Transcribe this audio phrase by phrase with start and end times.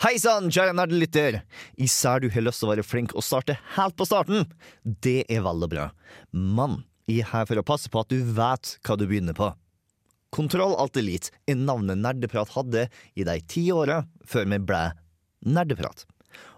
[0.00, 1.34] Hei sann, kjære nerdelytter!
[1.76, 4.46] Især du har lyst til å være flink og starte helt på starten.
[4.80, 5.82] Det er veldig bra.
[6.32, 9.50] Men jeg er her for å passe på at du vet hva du begynner på.
[10.32, 14.80] Kontroll Alt Elite er navnet Nerdeprat hadde i de ti åra før vi ble
[15.44, 16.06] Nerdeprat.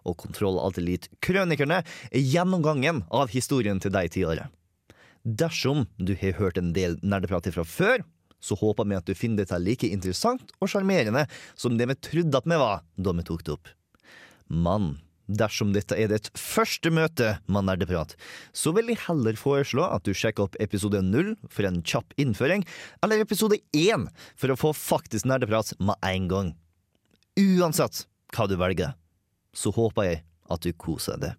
[0.06, 4.52] Og Kontroll Alt Elite-krønikerne er gjennomgangen av historien til de ti åra.
[5.26, 8.06] Dersom du har hørt en del nerdeprat fra før,
[8.42, 12.42] så håper vi at du finner dette like interessant og sjarmerende som det vi trodde
[12.42, 13.72] at vi var da vi tok det opp.
[14.52, 14.96] Men
[15.38, 18.16] dersom dette er ditt første møte med nerdeprat,
[18.52, 22.66] så vil jeg heller foreslå at du sjekker opp episode null for en kjapp innføring,
[23.04, 26.50] eller episode én for å få faktisk nerdeprat med en gang.
[27.38, 28.96] Uansett hva du velger,
[29.56, 30.22] så håper jeg
[30.52, 31.38] at du koser deg.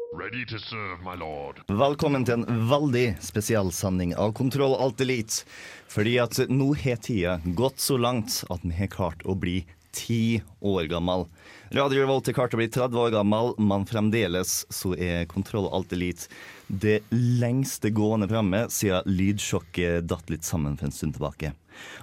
[0.13, 1.61] Ready to serve, my lord.
[1.71, 5.45] Velkommen til en veldig spesiell sending av Kontroll Alt Elite.
[5.87, 9.61] Fordi at nå har tida gått så langt at vi har klart å bli
[9.95, 11.23] ti år gammel.
[11.71, 15.95] Radio Revolt er klart å bli 30 år gammel, men fremdeles så er Kontroll Alt
[15.95, 16.27] Elite
[16.71, 21.51] det lengste gående programmet siden lydsjokket datt litt sammen for en stund tilbake.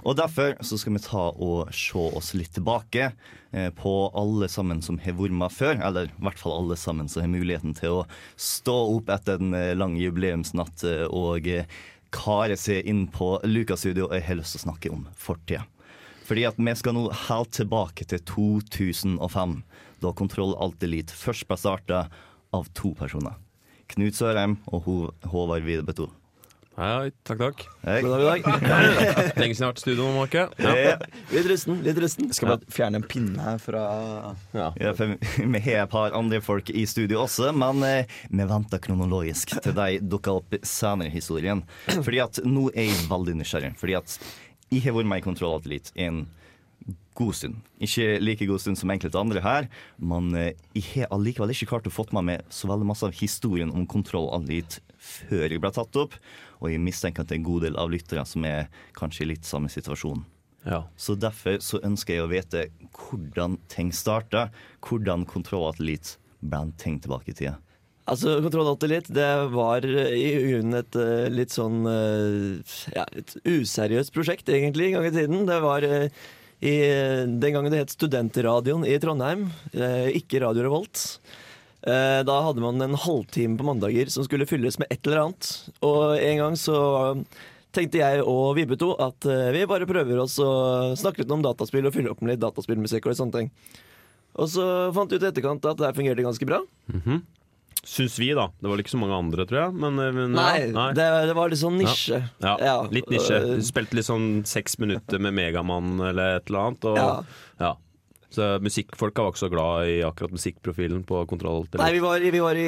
[0.05, 3.11] Og Derfor så skal vi ta og se oss litt tilbake
[3.53, 5.81] eh, på alle sammen som har vært med før.
[5.89, 8.05] Eller i hvert fall alle sammen som har muligheten til å
[8.37, 11.49] stå opp etter en eh, lang jubileumsnatt eh, og
[12.13, 14.11] kare seg inn på Lukas studio.
[14.13, 15.65] Jeg har lyst til å snakke om fortida.
[16.29, 19.61] Fordi at vi skal nå helt tilbake til 2005,
[20.05, 22.09] da Kontroll Alt Elite først ble starta
[22.53, 23.39] av to personer.
[23.89, 24.85] Knut Sørheim og
[25.33, 26.11] Håvard Videbeto.
[26.79, 27.63] Hei, hei, takk, takk.
[27.83, 27.95] Hei.
[28.05, 29.31] God dag, god dag.
[29.41, 30.43] Lenge siden jeg har vært i studio, Marke.
[30.63, 30.75] Ja.
[30.79, 30.93] Ja.
[31.33, 31.81] Litt rusten.
[31.83, 33.81] litt rusten Skal bare fjerne en pinne her fra
[34.55, 34.69] Ja.
[34.79, 35.17] Ja, for
[35.57, 39.75] vi har et par andre folk i studio også, men eh, vi venter kronologisk til
[39.75, 41.65] de dukker opp senere i historien.
[41.89, 43.73] Fordi at nå er jeg veldig nysgjerrig.
[43.81, 44.19] Fordi at
[44.71, 45.59] jeg har vært mer i Kontroll
[45.99, 46.29] enn
[47.19, 47.63] god stund.
[47.83, 49.69] Ikke like god stund som enkelte andre her,
[49.99, 53.17] men eh, jeg har allikevel ikke klart å fått med meg så veldig masse av
[53.19, 56.17] historien om Kontroll Alt Elite før jeg ble tatt opp,
[56.59, 58.67] og jeg mistenker at det er en god del av lyttere som er
[58.99, 60.25] kanskje i litt samme situasjon.
[60.67, 60.83] Ja.
[60.99, 62.67] Så derfor så ønsker jeg å vite
[62.99, 64.49] hvordan ting starta.
[64.85, 67.55] Hvordan Kontroll ble en ting tilbake i tida.
[68.09, 74.49] Altså, Kontroll det var eh, i grunnen et eh, litt sånn Ja, et useriøst prosjekt,
[74.49, 75.47] egentlig, en gang i tiden.
[75.49, 75.87] Det var
[76.61, 76.75] i,
[77.39, 81.21] den gangen det het Studentradioen i Trondheim, eh, ikke Radio Revolt.
[81.87, 85.71] Eh, Da hadde man en halvtime på mandager som skulle fylles med et eller annet.
[85.87, 86.79] Og en gang så
[87.73, 91.87] tenkte jeg og Vibeto at eh, vi bare prøver oss å snakke litt om dataspill
[91.87, 93.51] og fylle opp med litt dataspillmusikk og sånne ting.
[94.39, 94.65] Og så
[94.95, 96.63] fant vi ut i etterkant at det fungerte ganske bra.
[96.93, 97.23] Mhm.
[97.87, 98.49] Syns vi, da.
[98.61, 99.75] Det var ikke så mange andre, tror jeg.
[99.81, 102.23] Men, eh, men Nei, ja, Det, det var litt sånn nisje.
[102.43, 102.77] ja, ja.
[102.93, 103.39] Litt nisje.
[103.39, 106.89] Øh, spilte litt sånn seks minutter med Megamann eller et eller annet.
[106.93, 107.27] Og,
[107.61, 107.75] Ja.
[108.29, 111.65] Så musikkfolka var ikke så glad i akkurat musikkprofilen på Kontroll.
[111.81, 112.67] Nei, vi var, vi var i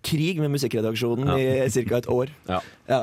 [0.00, 1.98] krig med musikkredaksjonen i ca.
[1.98, 2.32] et år.
[2.48, 2.62] Ja.
[2.88, 3.02] Ja.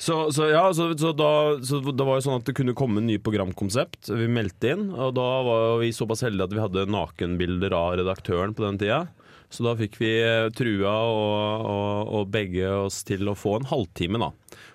[0.00, 1.30] Så, så ja, så, så, da,
[1.62, 4.08] så det var jo sånn at det kunne komme en ny programkonsept.
[4.10, 8.56] Vi meldte inn, og da var vi såpass heldige at vi hadde nakenbilder av redaktøren
[8.56, 9.02] på den tida.
[9.50, 13.66] Så da fikk vi eh, trua og, og, og begge oss til å få en
[13.70, 14.30] halvtime, da.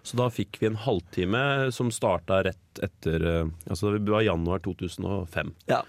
[0.06, 4.60] Så da fikk vi en halvtime som starta rett etter eh, Altså det var januar
[4.66, 5.56] 2005.
[5.72, 5.82] ja.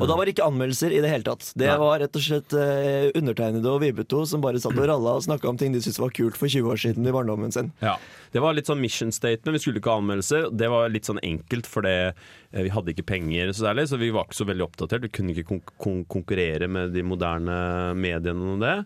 [0.00, 1.50] Og da var det ikke anmeldelser i det hele tatt.
[1.58, 5.24] Det var rett og slett eh, undertegnede og Vibeto som bare satt og ralla og
[5.26, 7.68] snakka om ting de syntes var kult for 20 år siden i barndommen sin.
[7.84, 7.98] Ja.
[8.32, 9.52] Det var litt sånn mission statement.
[9.58, 10.48] Vi skulle ikke ha anmeldelser.
[10.56, 12.14] Det var litt sånn enkelt, for det,
[12.52, 15.04] eh, vi hadde ikke penger så særlig, så vi var ikke så veldig oppdatert.
[15.04, 17.58] Vi kunne ikke kon kon konkurrere med de moderne
[17.98, 18.78] mediene og det.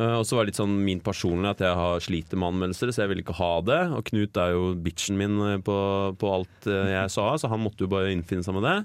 [0.00, 2.92] Eh, og så var det litt sånn min personlige at jeg har sliter med anmeldelser,
[2.92, 3.80] så jeg ville ikke ha det.
[3.98, 5.76] Og Knut er jo bitchen min eh, på,
[6.20, 8.78] på alt eh, jeg sa, så han måtte jo bare innfinne seg med det.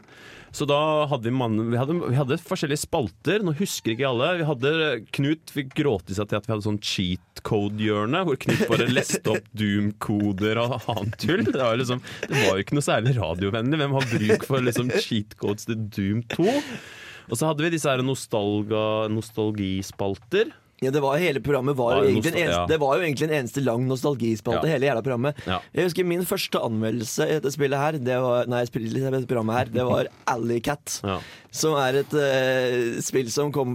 [0.58, 0.80] Så da
[1.12, 3.44] hadde vi, mann, vi, hadde, vi hadde forskjellige spalter.
[3.46, 4.30] Nå husker ikke alle.
[4.40, 4.70] Vi hadde,
[5.16, 9.28] Knut fikk gråte seg til at vi hadde sånn cheat code-hjørne, hvor Knut bare leste
[9.36, 11.44] opp Doom-koder og annet tull.
[11.46, 13.78] Det var, liksom, det var jo ikke noe særlig radiovennlig.
[13.84, 16.48] Hvem har bruk for liksom, cheat codes til Doom 2?
[17.28, 20.46] Og så hadde vi disse her nostalgispalter.
[20.82, 22.66] Ja, det, var, hele programmet var, var egentlig en eneste, ja.
[22.70, 24.76] det var jo egentlig en eneste lang nostalgispalte, Ja.
[24.76, 25.40] hele jævla programmet.
[25.50, 25.58] Ja.
[25.74, 29.74] Jeg husker min første anmeldelse i dette spillet her, det var, nei, spillet, programmet her,
[29.74, 31.00] det var Alley Cat.
[31.02, 31.18] Ja.
[31.58, 33.74] Som er et uh, spill som kom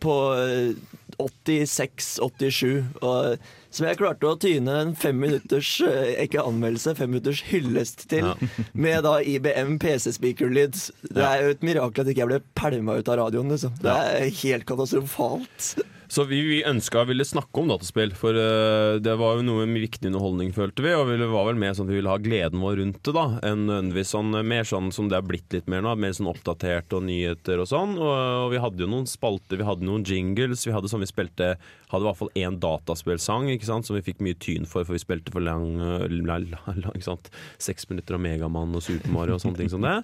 [0.00, 0.72] på eh,
[1.20, 2.82] 86-87.
[3.02, 3.36] Og
[3.72, 8.32] som jeg klarte å tyne en fem minutters eh, ikke anmeldelse, fem minutters hyllest til.
[8.32, 8.64] Ja.
[8.72, 10.78] Med da IBM PC-speakerlyd.
[11.12, 13.52] Det er jo et mirakel at ikke jeg ble pælma ut av radioen.
[13.52, 13.76] Liksom.
[13.82, 15.74] Det er helt katastrofalt.
[16.12, 19.80] Så vi, vi ønska ville snakke om dataspill, for uh, det var jo noe med
[19.86, 20.90] viktig underholdning, følte vi.
[20.92, 23.24] Og vi var vel mer sånn at vi ville ha gleden vår rundt det, da.
[23.48, 25.94] Enn nødvendigvis sånn, mer sånn som det er blitt litt mer nå.
[25.96, 27.96] Mer sånn oppdatert og nyheter og sånn.
[27.96, 30.66] Og, og vi hadde jo noen spalter, vi hadde noen jingles.
[30.68, 31.54] Vi hadde sånn vi spilte
[31.92, 34.96] Hadde i hvert fall én dataspillsang ikke sant, som vi fikk mye tyn for, for
[34.96, 37.28] vi spilte for lang, lang, lang, lang ikke sant?
[37.60, 39.98] Seks minutter av Megamann og Super Mario og sånne ting som det.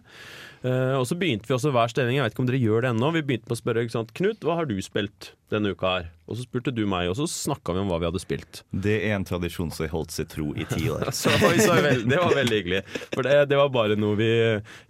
[0.66, 2.18] Eh, og så begynte vi også hver stemning.
[2.18, 3.10] jeg vet ikke om dere gjør det ennå.
[3.14, 4.14] Vi begynte med å spørre sant?
[4.16, 6.08] Knut, hva har du spilt denne uka her?
[6.28, 8.60] Og så spurte du meg, og så snakka vi om hva vi hadde spilt.
[8.68, 11.08] Det er en tradisjon som har holdt seg tro i ti år.
[11.18, 12.82] Så så, Det var veldig hyggelig.
[13.14, 14.28] For det, det var bare noe vi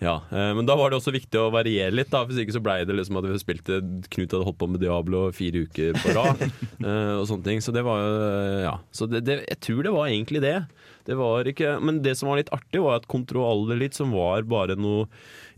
[0.02, 0.16] Ja.
[0.32, 2.24] Uh, Men da var det også viktig å variere litt, da.
[2.26, 3.78] Hvis ikke så blei det liksom at vi spilte
[4.08, 6.42] Knut hadde holdt på med Diablo fire uker på rad.
[6.82, 7.62] Uh, og sånne ting.
[7.62, 8.02] Så det var
[8.64, 8.74] Ja.
[8.90, 10.56] Så det, det, jeg tror det var egentlig det.
[11.08, 14.42] Det var ikke Men det som var litt artig, var at Kontroll litt, som var
[14.48, 15.06] bare noe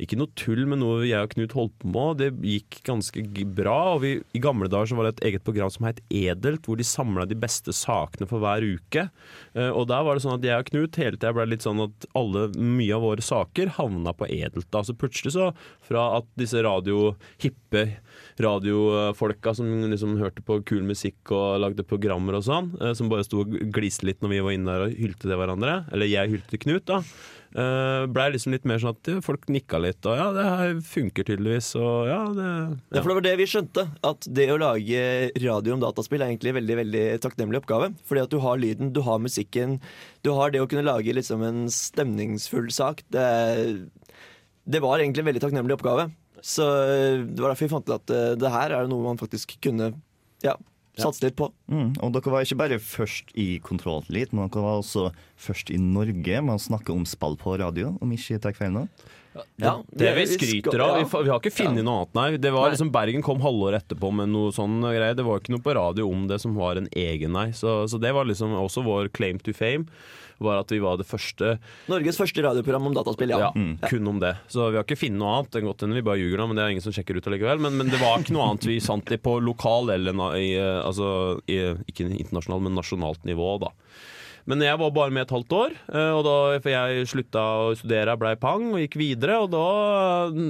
[0.01, 2.21] Ikke noe tull, men noe jeg og Knut holdt på med.
[2.21, 3.25] Det gikk ganske
[3.57, 3.77] bra.
[3.95, 6.81] Og vi, I gamle dager så var det et eget program som het Edelt, hvor
[6.81, 9.07] de samla de beste sakene for hver uke.
[9.55, 11.83] Eh, og der var det sånn at jeg og Knut hele tida ble litt sånn
[11.85, 14.69] at alle, mye av våre saker havna på Edelt.
[14.73, 14.85] Da.
[14.87, 15.51] Så plutselig så,
[15.85, 17.87] fra at disse radio, hippe
[18.41, 23.27] radiofolka som liksom hørte på kul musikk og lagde programmer og sånn, eh, som bare
[23.27, 26.35] sto og gliste litt når vi var inne der og hylte til hverandre, eller jeg
[26.35, 27.01] hylte Knut, da.
[27.51, 31.27] Uh, Blei liksom litt mer sånn at folk nikka litt, og ja, det her funker
[31.27, 33.87] tydeligvis, og ja, det Ja, for det var det vi skjønte.
[34.07, 35.03] At det å lage
[35.43, 37.91] radio om dataspill er egentlig en veldig veldig takknemlig oppgave.
[38.07, 39.81] Fordi at du har lyden, du har musikken,
[40.23, 43.03] du har det å kunne lage liksom en stemningsfull sak.
[43.11, 43.27] Det,
[44.71, 46.11] det var egentlig en veldig takknemlig oppgave.
[46.41, 49.21] Så eh, det var derfor vi fant til at eh, det her er noe man
[49.21, 49.93] faktisk kunne
[50.45, 50.55] ja,
[50.99, 51.51] satse litt på.
[51.71, 55.11] Mm, og dere var ikke bare først i Kontroll men dere var også
[55.41, 58.75] først i Norge med å snakke om spill på radio, om ikke jeg tar feil
[58.75, 58.87] nå?
[59.63, 60.97] Ja, Det vi vi skryter av.
[60.99, 62.29] Vi, vi har ikke funnet noe annet, nei.
[62.43, 62.75] Det var Nei.
[62.75, 65.15] liksom Bergen kom halvåret etterpå med noe sånn greie.
[65.15, 67.51] Det var ikke noe på radio om det som var en egen, nei.
[67.57, 69.87] Så, så det var liksom også vår claim to fame.
[70.41, 71.59] Var at vi var det første
[71.91, 73.51] Norges første radioprogram om dataspill, ja.
[73.53, 74.33] ja, kun om det.
[74.49, 75.51] Så vi har ikke funnet noe annet.
[75.53, 77.29] Det er godt hende vi bare ljuger nå, men det er ingen som sjekker ut
[77.29, 77.61] allikevel.
[77.61, 80.79] Men, men det var ikke noe annet vi sant i på lokal eller i, eh,
[80.81, 81.11] altså,
[81.45, 81.61] i,
[81.93, 83.75] ikke internasjonalt, men nasjonalt nivå, da.
[84.51, 87.71] Men jeg var bare med et halvt år, eh, og da, for jeg slutta å
[87.79, 89.39] studere, blei pang og gikk videre.
[89.45, 89.65] Og da,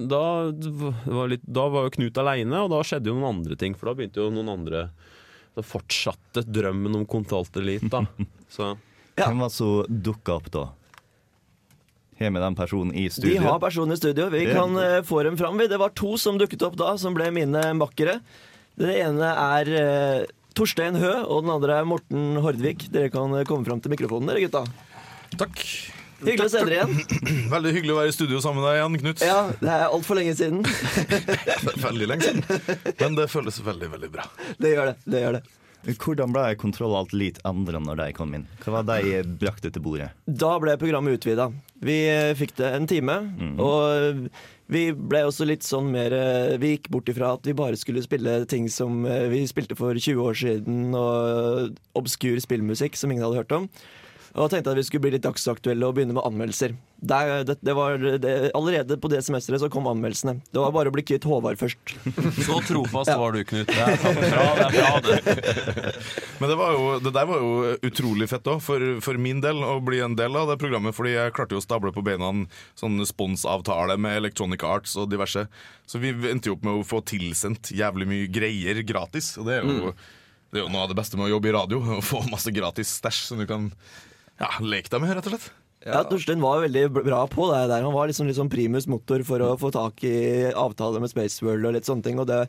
[0.08, 0.22] da,
[1.04, 3.76] var, litt, da var jo Knut aleine, og da skjedde jo noen andre ting.
[3.76, 4.86] For da begynte jo noen andre
[5.56, 7.48] Da fortsatte drømmen om Kontroll
[7.90, 8.04] da.
[8.56, 8.76] Så
[9.18, 9.26] Ja.
[9.26, 10.68] Hvem var det som dukka opp da?
[12.20, 13.42] Har vi den personen i De studio?
[13.42, 14.28] har personen i studio.
[14.32, 15.58] Vi kan eh, få dem fram.
[15.58, 18.20] Det var to som dukket opp da, som ble mine makkere.
[18.80, 20.26] Det ene er eh,
[20.56, 22.88] Torstein Hø, og den andre er Morten Hordvik.
[22.92, 24.64] Dere kan eh, komme fram til mikrofonen, dere gutta.
[25.40, 25.62] Takk.
[26.20, 27.22] Hyggelig å se dere igjen.
[27.54, 29.22] Veldig hyggelig å være i studio sammen med deg igjen, Knut.
[29.24, 30.60] Ja, Det er altfor lenge siden.
[31.86, 32.84] Veldig lenge siden.
[33.00, 34.26] Men det føles veldig, veldig bra.
[34.60, 34.96] Det gjør det.
[35.06, 35.42] det, gjør det.
[35.96, 38.44] Hvordan ble Kontroll Alt Elite endra når de kom inn?
[38.60, 40.10] Hva var de brakte til bordet?
[40.28, 41.48] Da ble programmet utvida.
[41.80, 43.16] Vi eh, fikk det en time.
[43.56, 44.28] Og
[44.70, 48.04] vi ble også litt sånn mer eh, Vi gikk bort ifra at vi bare skulle
[48.04, 53.26] spille ting som eh, vi spilte for 20 år siden, og obskur spillmusikk som ingen
[53.26, 53.66] hadde hørt om.
[54.38, 56.76] Og tenkte at vi skulle bli litt dagsaktuelle og begynne med anmeldelser.
[57.00, 60.36] Der, det, det var, det, allerede på det semesteret så kom anmeldelsene.
[60.52, 61.94] Det var bare å bli kvitt Håvard først.
[62.44, 63.70] Så trofast var du, Knut.
[63.70, 65.94] Det er bra, det er bra, det.
[66.42, 69.64] Men det, var jo, det der var jo utrolig fett òg, for, for min del,
[69.64, 70.94] å bli en del av det programmet.
[70.94, 72.44] Fordi jeg klarte jo å stable på beina en
[72.78, 75.46] sånn sponsavtale med Electronic Arts og diverse.
[75.90, 79.32] Så vi endte jo opp med å få tilsendt jævlig mye greier gratis.
[79.40, 79.96] Og det er jo,
[80.52, 81.82] det er jo noe av det beste med å jobbe i radio.
[81.96, 83.72] Å få masse gratis stæsj som du kan
[84.40, 85.50] ja, Lek deg med, rett og slett.
[85.80, 87.86] Ja, Torstein var veldig bra på det der.
[87.86, 91.72] Han var liksom sånn primus motor for å få tak i avtaler med Spaceworld og
[91.78, 92.18] litt sånne ting.
[92.20, 92.42] Og det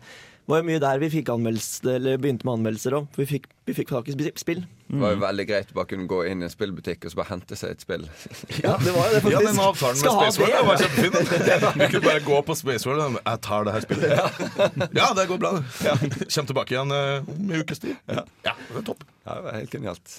[0.51, 3.05] var jo mye der vi fikk anmeldelse, eller begynte med anmeldelser òg.
[3.15, 4.65] Vi fikk, vi fikk tak i sp- spill.
[4.91, 7.19] Det var jo veldig greit å bare kunne gå inn i en spillbutikk og så
[7.21, 8.03] bare hente seg et spill.
[8.65, 11.69] Ja, det var jo det, Ja, den avtalen med Space World var kjempefin.
[11.79, 14.91] Vi kunne bare gå på Spaceworld og jeg tar det her spillet.
[14.99, 15.53] Ja, det går bra.
[15.87, 15.95] Ja.
[16.27, 17.95] Kjem tilbake igjen eh, om en ukes tid.
[18.11, 19.07] Ja, det er topp.
[19.23, 20.17] Ja, det var helt genialt.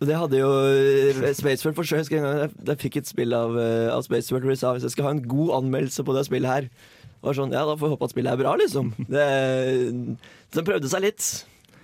[0.00, 1.84] Det hadde jo eh, Spaceworld for.
[1.84, 4.94] Jeg en jeg, fikk et spill av, eh, av Spaceworld hvor de sa hvis jeg
[4.96, 6.70] skal ha en god anmeldelse på det spillet her,
[7.20, 8.94] Var sånn, ja, da får vi håpe at spillet er bra, liksom.
[9.12, 9.24] Det,
[10.48, 11.26] så den prøvde seg litt.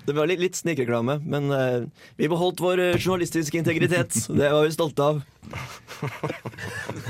[0.07, 1.83] Det var litt, litt snikreklame, men uh,
[2.17, 4.15] vi beholdt vår eh, journalistiske integritet.
[4.31, 5.19] Det var vi stolte av.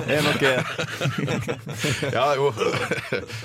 [0.07, 0.45] Er nok
[2.17, 2.49] Ja, jo.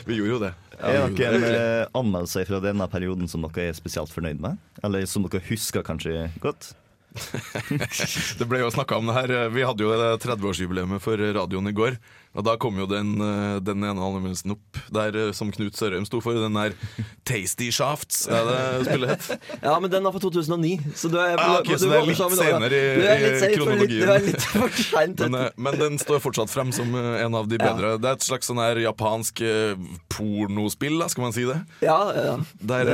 [0.08, 0.54] Vi gjorde jo det.
[0.80, 4.62] er noen eh, anmeldelser fra denne perioden som dere er spesielt fornøyd med?
[4.88, 6.72] Eller som dere husker kanskje godt?
[8.40, 9.34] Det ble jo snakka om det her.
[9.52, 9.92] Vi hadde jo
[10.22, 11.98] 30-årsjubileet for radioen i går.
[12.32, 16.06] Og da kom jo den, eh, den ene anmeldelsen opp der eh, som Knut Sørheim
[16.08, 16.38] sto for.
[16.40, 16.72] Den der
[17.28, 19.42] Tasty Shafts, er det spillet het?
[19.66, 22.08] Ja, men den var fra 2009, så du er, Ah, okay, du så det er
[22.08, 24.08] litt senere i- er litt i kronologien.
[24.08, 24.08] for litt-.
[24.08, 27.50] Du er litt for sent Men, eh, men den står fortsatt frem som en av
[27.52, 27.98] de bedre.
[28.00, 29.44] Det er et slags sånn her japansk
[30.12, 31.60] pornospill, da, skal man si det?
[31.84, 32.38] Ja, ja.
[32.60, 32.90] Der,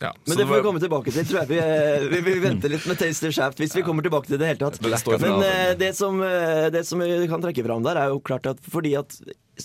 [0.00, 0.12] ja.
[0.24, 1.26] Men så det får vi komme tilbake til.
[1.28, 1.58] tror jeg Vi,
[2.16, 4.50] vi, vi venter litt med Tasty Shaft hvis vi kommer tilbake til det i det
[4.54, 4.80] hele tatt.
[4.80, 6.20] Det Men det som,
[6.72, 9.18] det som vi kan trekke fram der, er jo klart at fordi at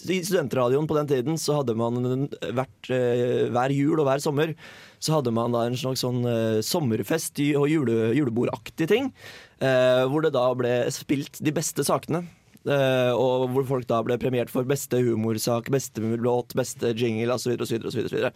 [0.10, 2.02] i studentradioen på den tiden så hadde man
[2.42, 4.56] hvert, eh, hver jul og hver sommer
[5.04, 9.12] så hadde man da en slags sånn eh, sommerfest og jule, julebordaktig ting.
[9.60, 12.26] eh, hvor det da ble spilt de beste sakene.
[12.64, 17.58] og hvor folk da ble premiert for beste humorsak, beste låt, beste jingle osv.
[17.60, 18.32] osv.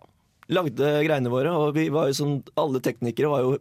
[0.52, 1.52] lagde greiene våre.
[1.56, 3.58] Og vi var jo sånn Alle teknikere var jo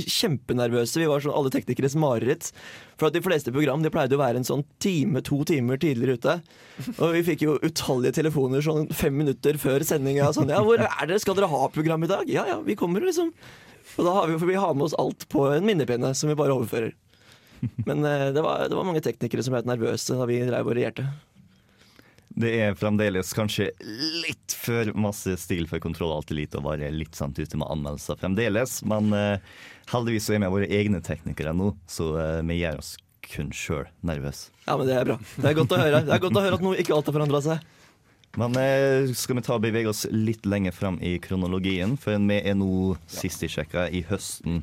[0.00, 0.98] kjempenervøse.
[1.00, 2.50] Vi var sånn alle teknikeres mareritt.
[2.98, 6.18] For at de fleste program de pleide å være en sånn time, to timer tidligere
[6.18, 6.36] ute.
[6.98, 10.32] Og vi fikk jo utallige telefoner sånn fem minutter før sendinga.
[10.34, 11.20] Sånn, ja, hvor er dere?
[11.22, 12.30] Skal dere ha program i dag?
[12.30, 13.32] Ja ja, vi kommer, liksom.
[13.98, 16.38] Og da har vi, for vi har med oss alt på en minnepinne som vi
[16.38, 16.94] bare overfører.
[17.88, 20.78] Men eh, det, var, det var mange teknikere som ble nervøse da vi dreiv og
[20.78, 21.06] regjerte.
[22.32, 23.68] Det er fremdeles kanskje
[24.22, 28.16] litt for masse stil for Kontroll Alt lite å være litt sent ute med anmeldelser
[28.22, 29.36] fremdeles, men uh,
[29.92, 32.94] heldigvis så er vi våre egne teknikere nå, så uh, vi gjør oss
[33.28, 34.48] kun sjøl nervøse.
[34.64, 35.18] Ja, men det er bra.
[35.36, 37.16] Det er godt å høre Det er godt å høre at noe ikke alt har
[37.18, 37.68] forandra seg.
[38.40, 42.38] Men eh, skal vi ta og bevege oss litt lenger fram i kronologien, for vi
[42.40, 44.62] er nå sist jeg sjekka, i høsten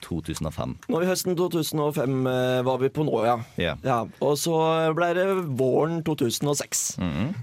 [0.00, 0.72] 2005.
[0.88, 3.36] Nå i høsten 2005 eh, var vi på nå, ja.
[3.60, 3.82] Yeah.
[3.84, 3.98] ja.
[4.24, 4.56] Og så
[4.96, 5.26] ble det
[5.60, 6.86] våren 2006.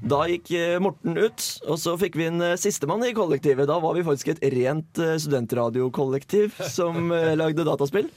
[0.02, 3.70] Da gikk eh, Morten ut, og så fikk vi en sistemann i kollektivet.
[3.70, 8.10] Da var vi faktisk et rent studentradiokollektiv som lagde dataspill.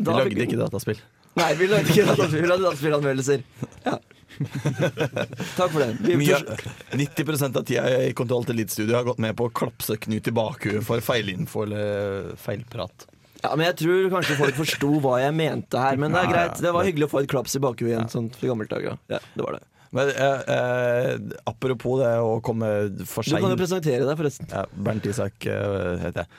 [0.00, 0.98] Vi lagde ikke dataspill.
[1.38, 3.46] Nei, vi lagde ikke dataspill, vi lagde dataspillanmeldelser.
[3.86, 4.00] Ja.
[5.58, 5.88] Takk for det.
[6.00, 9.54] Vi Mye, først- 90 av tida i Kontroll til Elite-studio har gått med på å
[9.54, 13.06] klapse Knut i bakhuet for feilinfo eller feilprat.
[13.40, 15.96] Ja, men Jeg tror kanskje folk forsto hva jeg mente her.
[16.00, 16.60] Men det er greit.
[16.60, 18.08] Det var hyggelig å få et klaps i bakhuet igjen.
[18.12, 18.98] Sånn for gammelt dager.
[19.12, 19.64] Ja, det var det.
[19.96, 21.14] Men eh, eh,
[21.50, 22.68] apropos det å komme
[23.10, 24.46] for Du kan jo presentere deg, forresten.
[24.52, 26.30] Ja, Bernt Isak eh, heter jeg.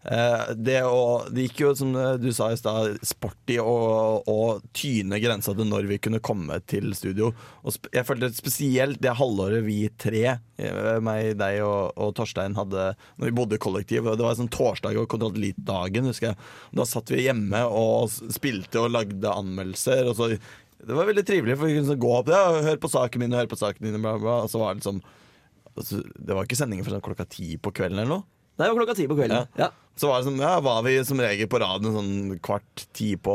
[0.00, 5.52] Eh, det, å, det gikk jo, som du sa i stad, sporty å, tyne grensa
[5.56, 7.32] til når vi kunne komme til studio.
[7.60, 12.94] Og jeg følte spesielt det halvåret vi tre, eh, meg, deg og, og Torstein, hadde
[13.20, 14.08] når vi bodde i kollektiv.
[14.08, 16.50] Det var sånn torsdag og Kontroll Elite-dagen, husker jeg.
[16.80, 20.08] Da satt vi hjemme og spilte og lagde anmeldelser.
[20.08, 20.32] Og så,
[20.80, 23.50] det var veldig trivelig, for vi kunne gå opp ja, hør på saken min hør
[23.50, 24.00] på saken din.
[24.00, 25.04] Bla, bla, og så var det liksom
[25.76, 28.39] altså, Det var ikke sendinger sånn klokka ti på kvelden eller noe.
[28.60, 29.48] Nei, det var klokka ti på kvelden.
[29.56, 29.70] Ja.
[29.96, 33.34] Så var, det sånn, ja, var vi som regel på radioen sånn kvart ti på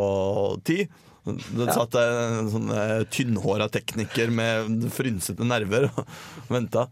[0.66, 0.84] ti.
[1.26, 6.04] Det satt en sånn eh, tynnhåra tekniker med frynsete nerver og
[6.54, 6.86] venta.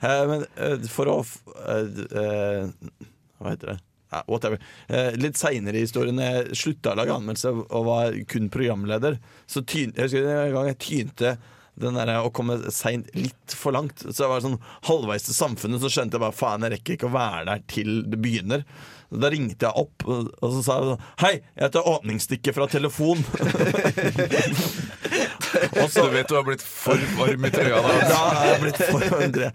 [0.00, 2.96] Uh, men uh, for å eh, eh,
[3.38, 3.76] Hva heter det?
[4.14, 4.60] Ja, whatever.
[4.86, 9.18] Eh, litt seinere i historien, jeg slutta å lage anmeldelse og var kun programleder,
[9.50, 11.32] så tyn, jeg husker en gang jeg tynte
[11.80, 14.04] den der, å komme seint litt for langt.
[14.06, 17.10] Så jeg var sånn halvveis til samfunnet, så skjønte jeg bare faen, jeg rekker ikke
[17.10, 18.66] å være der til det begynner.
[19.14, 23.20] Da ringte jeg opp, og så sa jeg Hei, jeg heter Åpningsstikket fra telefon.
[25.92, 27.92] så, Du vet du har blitt for varm i trøya da.
[28.00, 29.52] Ja, jeg har blitt for andre.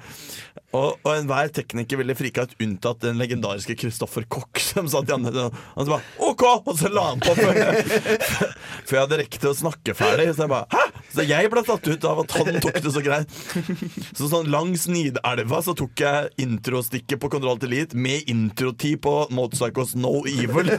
[0.70, 5.16] Og, og enhver tekniker ville frika ut, unntatt den legendariske Kristoffer Koch, som satt i
[5.16, 5.50] andre.
[5.76, 6.46] Han sa bare OK!
[6.70, 7.86] Og så la han på før jeg,
[8.88, 10.30] før jeg hadde rekt til å snakke ferdig.
[10.36, 10.86] Så jeg bare Hæ?!
[11.10, 13.32] Så jeg ble tatt ut av at han tok det så greit.
[14.14, 19.14] Så sånn langs Nidelva så tok jeg introstikket på Kontroll til Elite med introtid på
[19.34, 20.70] Motorcycles No Evil.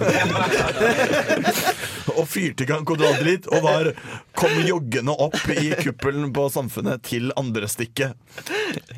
[2.19, 3.91] og fyrte i gang Kontroll til Elite og var,
[4.39, 8.15] kom joggende opp i kuppelen på Samfunnet til andre stikket.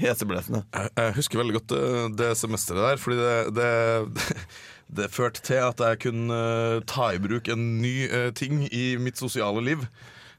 [0.03, 0.67] Heseblesende.
[0.91, 1.83] Jeg, husker veldig godt det,
[2.21, 4.37] det semesteret der, fordi det, det,
[5.01, 8.97] det førte til at jeg kunne eh, ta i bruk en ny eh, ting i
[9.01, 9.85] mitt sosiale liv.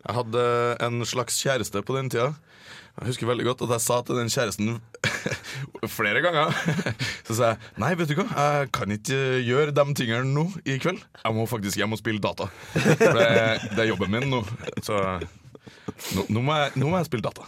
[0.04, 0.48] Jeg hadde
[0.84, 2.34] en slags kjæreste på den tida.
[2.94, 4.76] Jeg husker veldig godt at jeg sa til den kjæresten
[5.98, 6.52] flere ganger
[7.26, 10.78] Så sa jeg nei, vet du hva, jeg kan ikke gjøre de tingene nå i
[10.78, 11.02] kveld.
[11.24, 12.52] Jeg må faktisk hjem og spille data.
[12.76, 13.26] For det,
[13.74, 14.44] det er jobben min nå.
[14.86, 15.00] Så
[16.14, 17.48] nå, nå, må jeg, nå må jeg spille data.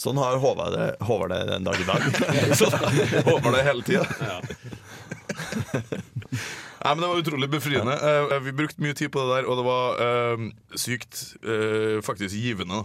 [0.00, 2.06] Sånn har Håvard det, Håvard det den dag i dag.
[2.58, 4.06] Så Håvard det hele tida.
[6.80, 7.98] Nei, men Det var utrolig befriende.
[8.00, 12.32] Uh, vi brukte mye tid på det der, og det var uh, sykt uh, faktisk
[12.32, 12.80] givende.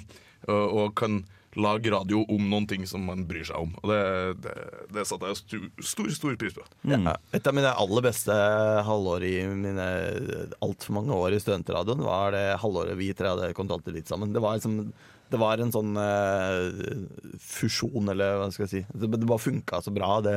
[0.51, 1.24] å Og, kan
[1.55, 3.72] lage radio om noen ting som man bryr seg om.
[3.79, 4.00] Og det,
[4.43, 4.55] det,
[4.98, 6.65] det satte jeg stu, stor, stor pris på.
[6.91, 8.36] Ja, et av mine aller beste
[8.84, 9.88] halvår i mine
[10.60, 14.36] altfor mange år i studentradioen var det halvåret vi tre hadde kontanter litt sammen.
[14.36, 14.91] Det var, liksom,
[15.32, 18.82] det var en sånn uh, fusjon, eller hva skal jeg si.
[18.94, 20.36] Det, det bare funka så bra, det,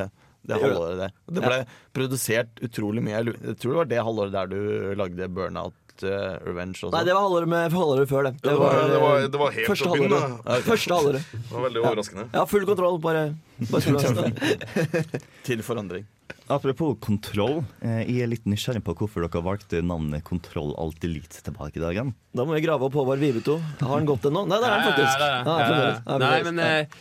[0.49, 1.13] det halvåret der.
[1.29, 1.59] Det ble
[1.97, 3.21] produsert utrolig mye.
[3.27, 7.07] Jeg tror det var det halvåret der du lagde Burnout eh, Revenge og Nei, sånn.
[7.11, 8.35] det var halvåret, med, halvåret før det.
[8.41, 10.37] Ja, det var- det var- det var helt første halvåret.
[10.45, 10.63] Okay.
[10.73, 11.33] Første halvåret.
[11.33, 12.29] Det var veldig overraskende.
[12.33, 13.01] Ja, full kontroll.
[13.03, 13.25] Bare,
[13.71, 15.23] bare.
[15.49, 16.07] Til forandring.
[16.49, 21.43] Apropos kontroll, eh, jeg er litt nysgjerrig på hvorfor dere valgte navnet Kontroll Alt Elite
[21.45, 22.15] tilbake i dagen.
[22.33, 23.59] Da må vi grave opp Håvard Viveto.
[23.83, 24.47] Har han gått ennå?
[24.49, 25.21] Nei, det er han faktisk.
[25.21, 26.19] Ja, Ja, ja.
[26.25, 26.99] Nei, men eh,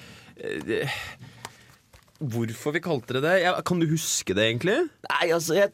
[0.82, 1.00] eh,
[2.18, 3.66] Hvorfor vi kalte det det?
[3.68, 4.78] Kan du huske det, egentlig?
[5.08, 5.72] Nei, altså, jeg,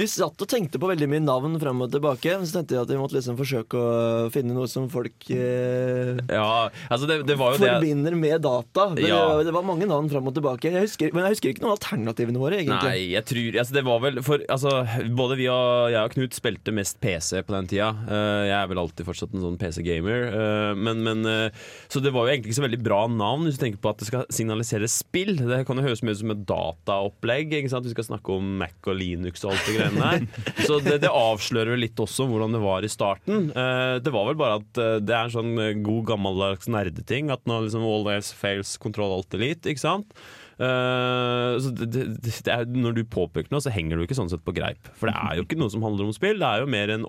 [0.00, 2.32] vi satt og tenkte på veldig mye navn frem og tilbake.
[2.46, 6.70] Så tenkte jeg at vi måtte liksom forsøke å finne noe som folk eh, Ja,
[6.88, 8.88] altså det, det var jo det forbinder med data.
[8.94, 9.20] Men Ja.
[9.44, 10.72] det, var mange navn frem og tilbake.
[10.72, 12.90] Jeg husker, men jeg husker ikke noen alternativene våre, egentlig.
[12.90, 14.72] Nei, jeg tror altså Det var vel for altså,
[15.16, 17.90] Både vi og jeg og Knut spilte mest PC på den tida.
[18.08, 20.26] Eh, jeg er vel alltid fortsatt en sånn PC-gamer.
[20.30, 21.60] eh, men, men eh,
[21.92, 24.00] Så det var jo egentlig ikke så veldig bra navn hvis du tenker på at
[24.00, 25.36] det skal signalisere spill.
[25.36, 27.54] Det kan jo høres mye ut som et dataopplegg.
[27.60, 30.26] Vi skal snakke om Mac og Linux og alt det greiene der.
[30.66, 33.48] Så det, det avslører litt også hvordan det var i starten.
[33.50, 37.32] Eh, det var vel bare at eh, det er en sånn eh, god gammeldags nerdeting.
[37.34, 40.14] At nå liksom always fails control alt elite, ikke sant.
[40.60, 44.42] Uh, det, det, det er, når du påpeker noe, så henger du ikke sånn sett
[44.44, 44.90] på greip.
[44.98, 46.36] For det er jo ikke noe som handler om spill.
[46.42, 47.06] Det er jo mer en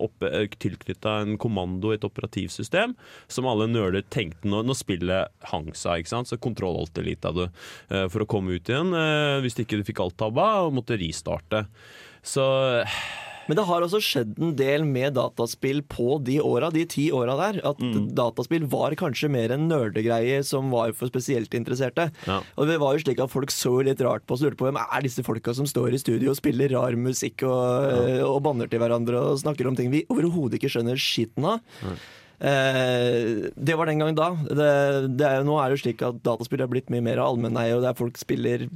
[0.64, 2.96] tilknytta en kommando i et operativsystem,
[3.28, 6.06] som alle nøler tenkte når, når spillet hang seg.
[6.06, 6.32] ikke sant?
[6.32, 9.88] Så kontroll alt elite hadde uh, for å komme ut igjen uh, hvis ikke du
[9.90, 11.66] fikk alt tabba og måtte restarte.
[12.24, 12.86] Så
[13.50, 17.34] Men det har også skjedd en del med dataspill på de åra, de ti åra
[17.36, 17.58] der.
[17.68, 18.14] At Mm.
[18.16, 22.12] dataspill var kanskje mer en nerdegreie som var for spesielt interesserte.
[22.28, 22.38] Ja.
[22.56, 24.70] Og det var jo slik at folk så litt rart på oss og lurte på
[24.72, 28.24] hvem er disse folka som står i studio og spiller rar musikk og, ja.
[28.30, 31.60] og banner til hverandre og snakker om ting vi overhodet ikke skjønner skitten av.
[32.42, 34.32] Eh, det var den gang da.
[34.48, 34.70] Det,
[35.18, 37.76] det er, jo- nå er det jo slik at dataspill er blitt mye mer allmenneie,
[37.76, 38.70] og der folk spiller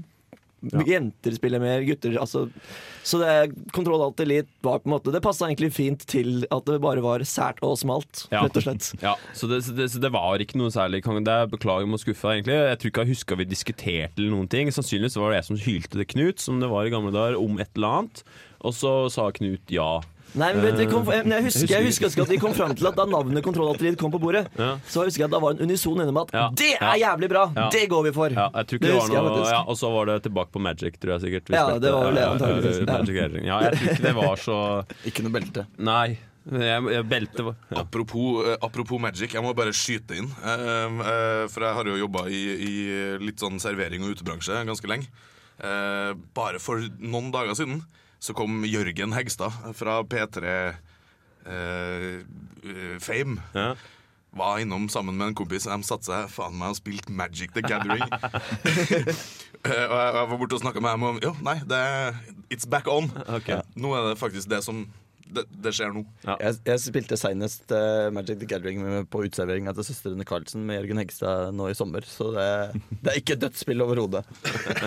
[0.88, 2.45] Jenter spiller mer, gutter altså,
[3.06, 3.34] Så det
[3.75, 7.04] Kontroll Alt Elite var på en måte Det passa egentlig fint til at det bare
[7.06, 8.43] var sært og smalt, Ja.
[8.45, 8.89] rett og slett.
[9.06, 12.01] Ja, så det, det, så det var ikke noe særlig det er, Beklager om å
[12.01, 12.58] skuffe deg, egentlig.
[12.71, 14.71] Jeg tror ikke jeg husker vi diskuterte eller noen ting.
[14.73, 17.60] Sannsynligvis var det jeg som hylte til Knut, som det var i gamle dager, om
[17.62, 18.23] et eller annet.
[18.65, 20.01] Og så sa Knut ja.
[20.36, 22.74] Nei, men vet du, kom, jeg, jeg, husker, jeg husker også at vi kom fram
[22.76, 24.74] til at da navnet Kontroll kom på bordet, Ja.
[24.91, 26.45] så husker jeg at da var en unison inne med at Ja.
[26.52, 27.45] det er jævlig bra!
[27.56, 27.69] Ja.
[27.71, 28.30] Det går vi for!
[28.36, 29.56] Ja, jeg ikke Det det, husker var jeg noe faktisk.
[29.56, 31.50] ja, Og så var det tilbake på Magic, tror jeg sikkert.
[31.56, 31.82] Ja, spilte.
[31.86, 33.45] det var vel det, Ja, ja, antageligvis.
[33.45, 34.58] ja, jeg tror ikke det var så
[35.12, 35.65] Ikke noe belte.
[35.78, 36.08] Nei.
[36.45, 37.80] Jeg, jeg belte ja.
[37.82, 40.28] Apropos, eh, apropos Magic, jeg må bare skyte inn.
[40.45, 42.74] Eh, eh, for jeg har jo jobba i, i
[43.24, 45.08] litt sånn servering og utebransje ganske lenge.
[45.58, 47.80] Eh, bare for noen dager siden
[48.25, 50.55] så kom Jørgen Hegstad fra P3
[51.45, 52.23] eh,
[52.99, 53.38] Fame.
[53.53, 53.75] Fame.
[54.35, 55.67] Var innom sammen med en kompis.
[55.69, 58.03] De satte seg faen meg og spilte Magic the Gathering.
[59.65, 61.79] Eh, og jeg, jeg var borte og snakka med dem om Jo, nei, det
[62.53, 63.07] It's back on.
[63.73, 64.83] Nå er det faktisk det som
[65.25, 66.03] Det, det skjer nå.
[66.25, 70.77] Jeg, jeg spilte senest uh, Magic the Gathering med, på uteserveringa til søstrene Carlsen med
[70.77, 72.45] Jørgen Hegstad nå i sommer, så det,
[73.01, 74.21] det er ikke dødsspill overhodet.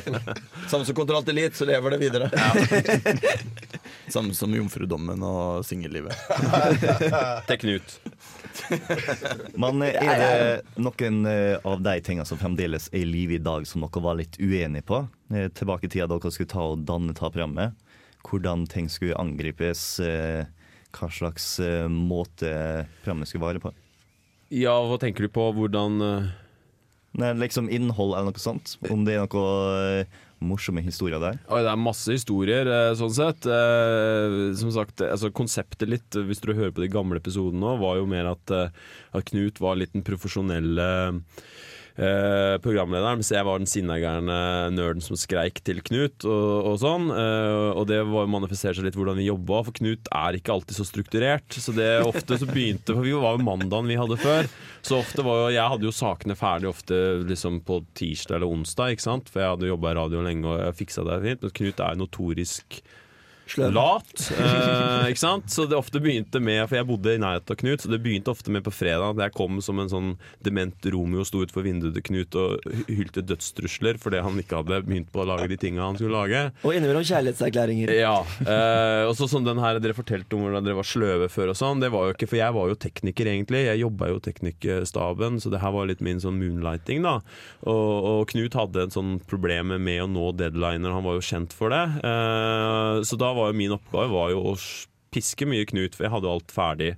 [0.70, 2.30] Samme som Kontroll Elite, så lever det videre.
[4.14, 6.14] Samme som Jomfrudommen og singellivet.
[7.50, 7.98] Til Knut.
[9.58, 13.42] Men eh, er det noen eh, av de tingene som fremdeles er i live i
[13.42, 15.02] dag, som dere var litt uenige på?
[15.28, 17.76] Tilbake i tida dere skulle ta og danne ta programmet.
[18.28, 19.98] Hvordan ting skulle angripes.
[20.04, 20.44] eh,
[20.94, 22.50] Hva slags eh, måte
[23.02, 23.72] programmet skulle være på.
[24.54, 25.50] Ja, hva tenker du på?
[25.56, 26.28] Hvordan eh,
[27.18, 28.76] Nei, liksom innhold eller noe sånt.
[28.88, 30.04] Om det er noe
[30.44, 31.38] morsomme historier der.
[31.50, 33.48] Oi, det er masse historier, sånn sett.
[34.60, 38.04] Som sagt, altså Konseptet litt, hvis dere hører på de gamle episodene nå, var jo
[38.06, 40.86] mer at, at Knut var litt den profesjonelle
[41.98, 44.38] eh, programlederen, mens jeg var den sinnagærne
[44.74, 47.08] nerden som skreik til Knut og, og sånn.
[47.12, 50.78] Eh, og det var manifesterte seg litt hvordan vi jobba, for Knut er ikke alltid
[50.78, 51.58] så strukturert.
[51.58, 54.48] Så det ofte så begynte For vi var jo mandagen vi hadde før.
[54.86, 58.94] Så ofte var jo Jeg hadde jo sakene ferdig ofte liksom på tirsdag eller onsdag,
[58.94, 59.32] ikke sant?
[59.32, 61.44] For jeg hadde jobba i radio lenge og jeg fiksa det fint.
[61.44, 62.80] Men Knut er notorisk
[63.48, 63.72] Sløv.
[63.74, 64.12] lat.
[64.38, 65.48] Eh, ikke sant?
[65.52, 68.32] Så det ofte begynte med For jeg bodde i nærheten av Knut, så det begynte
[68.32, 70.10] ofte med på fredag at jeg kom som en sånn
[70.44, 75.10] dement Romeo sto utenfor vinduet til Knut og hylte dødstrusler fordi han ikke hadde begynt
[75.14, 76.42] på å lage de tinga han skulle lage.
[76.62, 77.92] Og innimellom kjærlighetserklæringer.
[77.96, 78.16] Ja.
[78.44, 81.58] Eh, og så sånn den her dere fortalte om hvordan dere var sløve før og
[81.58, 83.64] sånn, det var jo ikke For jeg var jo tekniker, egentlig.
[83.66, 87.18] Jeg jobba jo teknikkstaben, så det her var litt min sånn moonlighting, da.
[87.64, 91.54] Og, og Knut hadde et sånn problem med å nå deadliner, han var jo kjent
[91.56, 91.84] for det.
[92.04, 94.54] Eh, så da var jo min oppgave var jo å
[95.14, 96.90] piske mye Knut, for jeg hadde alt ferdig.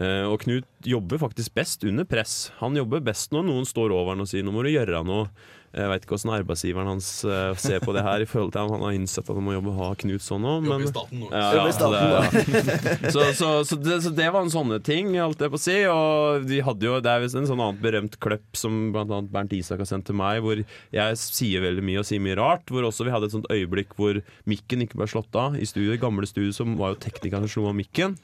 [0.00, 2.50] Eh, og Knut jobber faktisk best under press.
[2.60, 5.28] Han jobber best når noen står over han og sier 'nå må du gjøre noe'.
[5.70, 8.72] Jeg veit ikke hvordan arbeidsgiveren hans eh, ser på det her, i forhold til han,
[8.74, 10.66] han har innsett at han må jobbe ha Knut sånn òg.
[10.66, 11.28] Jobber i staten nå.
[11.30, 15.52] Ja, ja, så, det, så, så, det, så det var en sånne ting, alt jeg
[15.52, 15.76] på å si.
[15.86, 19.54] Og vi hadde jo, det er visst en sånn annet berømt kløpp som annet Bernt
[19.54, 22.66] Isak har sendt til meg, hvor jeg sier veldig mye og sier mye rart.
[22.66, 24.18] Hvor også vi hadde et sånt øyeblikk hvor
[24.50, 25.94] mikken ikke ble slått av i studio.
[26.02, 28.18] Gamle studio som var jo teknikeren som slo av mikken.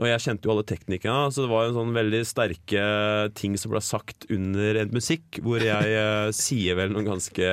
[0.00, 2.84] Og jeg kjente jo alle teknikerne, så det var en sånn veldig sterke
[3.36, 7.50] ting som ble sagt under en musikk, hvor jeg eh, sier vel noen ganske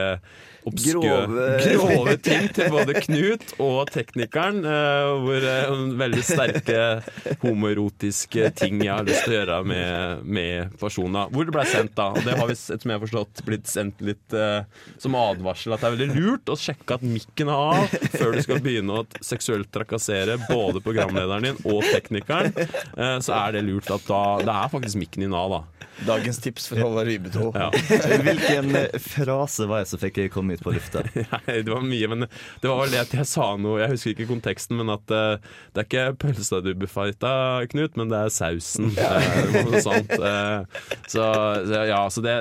[0.66, 4.64] Grove- grove ting til både Knut og teknikeren.
[4.66, 6.80] eh, hvor eh, veldig sterke
[7.44, 11.32] homoerotiske ting jeg har lyst til å gjøre med, med personer.
[11.34, 12.10] Hvor det ble sendt, da.
[12.16, 14.66] Og det har visst, som jeg har forstått, blitt sendt litt uh,
[15.02, 18.42] som advarsel at det er veldig lurt å sjekke at mikken er av før du
[18.46, 22.54] skal begynne å seksuelt trakassere både programlederen din og teknikeren.
[22.98, 25.64] Uh, så er det lurt at da Det er faktisk mikken din av, da.
[26.06, 27.52] Dagens tips for Håvard Vibeto.
[27.56, 27.72] Ja.
[28.28, 31.04] Hvilken eh, frase var det som fikk komme ut på lufta?
[31.16, 34.14] Nei, det var mye, men det var vel det at jeg sa noe Jeg husker
[34.14, 35.42] ikke konteksten, men at uh,
[35.74, 37.34] det er ikke pølsa du befighta,
[37.72, 38.92] Knut, men det er sausen.
[38.98, 39.18] Ja.
[39.18, 40.14] Uh, noe sånt.
[40.18, 40.64] Uh,
[41.10, 41.26] så,
[41.68, 42.36] så ja, så det,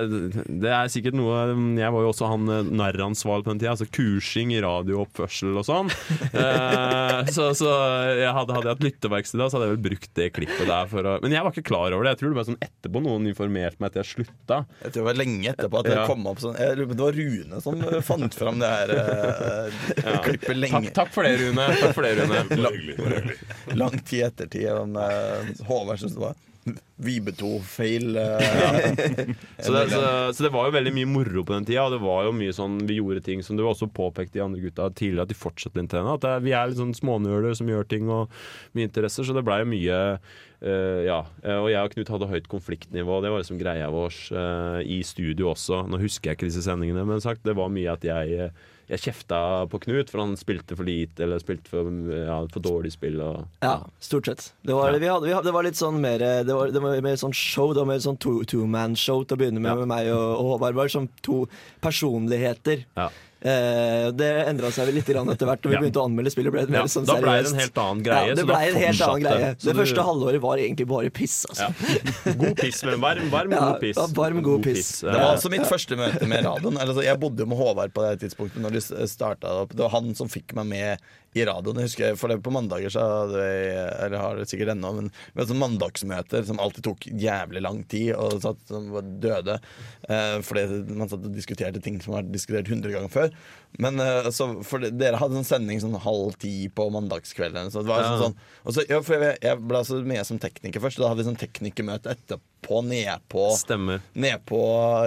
[0.46, 1.36] det er sikkert noe
[1.78, 5.92] Jeg var jo også han narransvarlig på den tida, altså kursing i radiooppførsel og sånn.
[6.36, 7.70] Eh, så så
[8.16, 10.90] jeg hadde, hadde jeg hatt lytteverksted da, så hadde jeg vel brukt det klippet der
[10.90, 12.14] for å Men jeg var ikke klar over det.
[12.14, 14.58] Jeg tror det var sånn etterpå noen informerte meg til jeg slutta.
[14.82, 16.06] Jeg tror det var lenge etterpå at det Ja.
[16.06, 20.56] kom opp sånn jeg, Det var Rune som eh, fant fram det her eh, klippet
[20.56, 20.90] lenge.
[20.96, 21.66] takk for det, Rune.
[21.80, 22.42] Takk for det, Rune.
[22.66, 23.30] Lang,
[23.76, 24.68] lang tid ettertid.
[24.72, 26.34] Om eh, Håvard syns det var
[26.96, 28.16] Vibeto-feil.
[28.16, 30.00] eh, Så det, så,
[30.32, 31.84] så det var jo veldig mye moro på den tida.
[31.86, 34.62] Og det var jo mye sånn, vi gjorde ting som du også påpekte de andre
[34.64, 36.08] gutta tidligere, at de fortsetter den til.
[36.14, 38.32] At det, vi er litt sånn smånøler som gjør ting og
[38.76, 39.26] mye interesser.
[39.28, 40.02] Så det blei jo mye
[40.56, 41.18] Uh, Ja.
[41.44, 43.18] Eh, Og jeg og Knut hadde høyt konfliktnivå.
[43.20, 45.82] Det var liksom greia vår uh, i studio også.
[45.92, 49.00] Nå husker jeg ikke disse sendingene, men sagt, det var mye at jeg eh, jeg
[49.02, 53.20] kjefta på Knut, for han spilte for lite eller spilte for, ja, for dårlig spill.
[53.20, 54.52] Og, Ja, stort sett.
[54.64, 54.98] Det var, Ja.
[54.98, 57.34] vi hadde, vi hadde, det var litt sånn mer Det var, det var mer sånn
[57.34, 57.72] show.
[57.74, 59.74] Det var mer sånn two- two-man-show til å begynne med, Ja.
[59.74, 60.74] med meg og, og Håvard.
[60.76, 61.48] Bare som to
[61.82, 62.84] personligheter.
[62.96, 63.08] Ja.
[63.42, 65.80] Eh, det endra seg vel litt etter hvert og vi Ja.
[65.82, 66.50] begynte å anmelde spillet.
[66.50, 68.56] ble mer Ja, sånn da ble det en helt annen greie, Ja, det så ble
[68.56, 69.50] en helt annen greie.
[69.60, 71.46] Så Det du- første halvåret var egentlig bare piss.
[71.50, 71.68] Altså.
[72.26, 72.32] Ja.
[72.32, 73.96] God piss, men varm, varm Ja, god piss.
[74.16, 74.76] varm, god piss.
[74.76, 75.00] piss.
[75.00, 76.78] Det var altså mitt første møte med radioen.
[76.80, 79.68] Altså, jeg bodde jo med Håvard på det tidspunktet Når de starta opp.
[79.70, 80.98] Det var han som fikk meg med
[81.36, 81.78] i radioen.
[81.82, 83.58] Jeg husker, for det På mandager så hadde vi
[84.06, 87.82] Eller har det sikkert ennå, men vi hadde sånn mandagsmøter som alltid tok jævlig lang
[87.92, 89.58] tid, og satt som var døde.
[90.08, 93.30] Eh, fordi man satt og diskuterte ting som var diskutert hundre ganger før.
[93.82, 97.70] Men eh, så, for dere hadde en sending sånn halv ti på mandagskvelden.
[97.74, 98.12] Så det var Ja.
[98.16, 100.98] sånn, sånn, og så, ja, for jeg, jeg ble altså med som tekniker først.
[101.02, 103.44] Da hadde vi sånn teknikermøte etterpå på, nedpå
[104.14, 104.60] ned på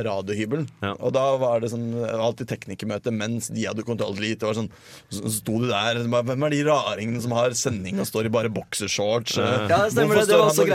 [0.06, 0.68] radiohybelen.
[0.84, 0.94] Ja.
[0.98, 4.40] Og da var det sånn alltid teknikermøte mens de hadde kontroll litt.
[4.42, 4.72] Det var sånn,
[5.14, 8.52] så sto du der Hvem er de raringene som har sending og står i bare
[8.54, 9.38] boksershorts?
[9.40, 9.50] Ja.
[9.70, 10.28] Ja, det stemmer det.
[10.30, 10.66] Det var også.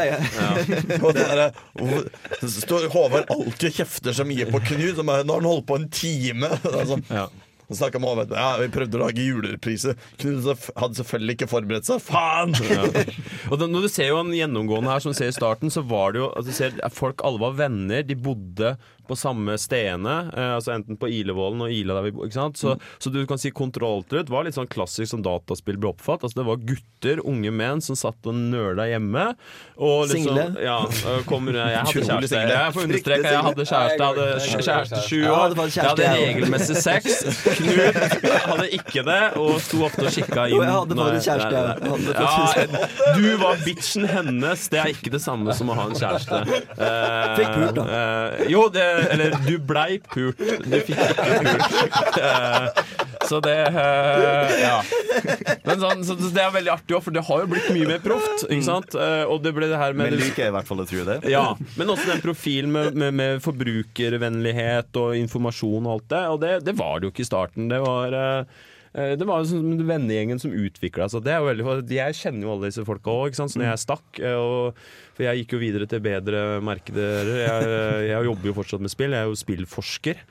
[1.00, 5.00] Og det der, står Håvard alltid og kjefter så mye på Knut.
[5.00, 6.52] Nå har han holdt på en time!
[6.90, 7.28] Sånn, Ja.
[7.68, 9.94] Så snakket med Håvard Ja, vi prøvde å lage julereprise.
[10.20, 12.02] Knut hadde selvfølgelig ikke forberedt seg.
[12.04, 12.52] Faen!
[12.54, 16.14] Da, når du ser jo en gjennomgående her, som du ser i starten, så var
[16.14, 18.04] det jo at du ser, Folk alle var venner.
[18.04, 18.74] De bodde
[19.08, 20.14] på samme stedene.
[20.34, 22.26] Eh, altså Enten på Ilevollen og Ila der vi bor.
[22.28, 22.58] ikke sant?
[22.60, 26.24] Så, så du kan si Kontrolltrutt var litt sånn klassisk som dataspill ble oppfatt.
[26.26, 29.26] Altså Det var gutter, unge menn, som satt og nøla hjemme.
[29.76, 30.46] Og liksom, Single.
[30.64, 32.42] Ja, øh, kommer, jeg hadde kjæreste.
[32.54, 33.98] Jeg får understreke jeg hadde kjæreste.
[33.98, 35.56] Jeg hadde kjæreste sju år.
[35.74, 37.20] Jeg hadde regelmessig sex.
[37.58, 38.00] Knut
[38.44, 40.56] hadde ikke det, og sto ofte og kikka inn.
[40.56, 41.62] Jo, jeg hadde faktisk kjæreste,
[42.14, 44.68] Ja, du var bitchen hennes.
[44.72, 46.40] Det er ikke det samme som å ha en kjæreste.
[46.74, 47.84] Eh, Fikk pult, da.
[47.98, 50.38] eh, jo, det, eller du blei pult.
[50.38, 52.18] Du fikk ikke pult.
[52.24, 52.66] Eh,
[53.28, 54.76] så det eh, Ja.
[55.64, 58.02] Men sånn, så det er veldig artig òg, for det har jo blitt mye mer
[58.04, 58.44] proft.
[58.48, 58.96] Ikke sant?
[58.98, 61.06] Eh, og det ble det her med Men liker jeg i hvert fall å tro
[61.08, 61.18] det.
[61.32, 61.46] ja,
[61.78, 66.22] men også den profilen med, med, med forbrukervennlighet og informasjon og alt det.
[66.34, 67.68] Og det, det var det jo ikke i starten.
[67.72, 68.18] Det var
[68.94, 71.24] det var jo sånn vennegjengen som utvikla seg.
[71.26, 74.20] Det er jo veldig, Jeg kjenner jo alle disse folka òg, så når jeg stakk.
[74.38, 77.28] Og, for jeg gikk jo videre til bedre markeder.
[77.38, 80.22] Jeg, eh, jeg jobber jo fortsatt med spill, jeg er jo spillforsker.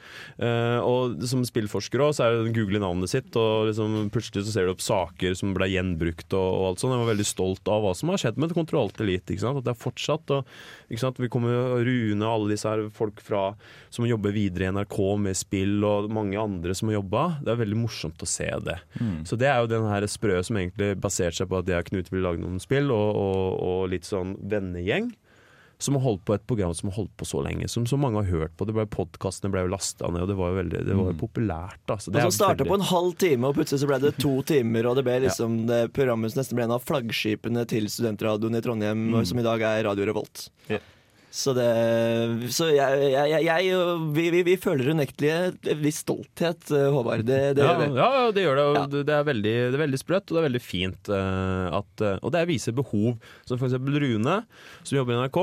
[0.43, 4.43] Eh, Og som spillforsker òg, så er det å google navnet sitt, og liksom plutselig
[4.47, 6.93] så ser du opp saker som ble gjenbrukt og, og alt sånt.
[6.97, 9.33] Jeg var veldig stolt av hva som har skjedd med Kontroll Alt Elite.
[9.33, 9.61] Ikke sant?
[9.61, 10.33] At det er fortsatt.
[10.35, 10.53] Og,
[10.91, 11.21] ikke sant?
[11.23, 13.45] Vi kommer jo Rune og alle disse her folk fra,
[13.93, 17.23] som jobber videre i NRK med spill, og mange andre som har jobba.
[17.45, 18.79] Det er veldig morsomt å se det.
[19.27, 21.89] Så det er jo den her sprø som egentlig baserte seg på at jeg og
[21.93, 24.35] Knut ville lage noen spill, og, og, og litt sånn
[24.73, 25.13] vennegjeng.
[25.83, 28.21] Som har holdt på et program som har holdt på så lenge, som så mange
[28.21, 28.63] har hørt på.
[28.69, 31.15] Det ble Podkastene ble jo lasta ned, og det var jo veldig det var jo
[31.19, 31.81] populært.
[31.89, 31.97] Da.
[31.99, 34.87] Så det som starta på en halv time, og plutselig så ble det to timer.
[34.87, 38.63] Og det ble liksom det programmet som nesten ble en av flaggskipene til studentradioen i
[38.63, 40.47] Trondheim, som i dag er Radio Revolt.
[40.71, 40.79] Ja.
[41.33, 41.65] Så det
[42.53, 47.23] Så jeg, jeg, jeg, jeg vi, vi, vi føler unektelig en viss stolthet, eh, Håvard.
[47.25, 47.87] Det, det ja, gjør vi.
[47.97, 48.65] ja, det gjør det.
[48.77, 48.83] Ja.
[48.93, 51.09] det- er veldig, det er veldig sprøtt, og det er veldig fint.
[51.09, 53.15] eh, at, eh, og det viser behov.
[53.49, 54.35] Som eksempel Rune,
[54.85, 55.39] som jobber i NRK,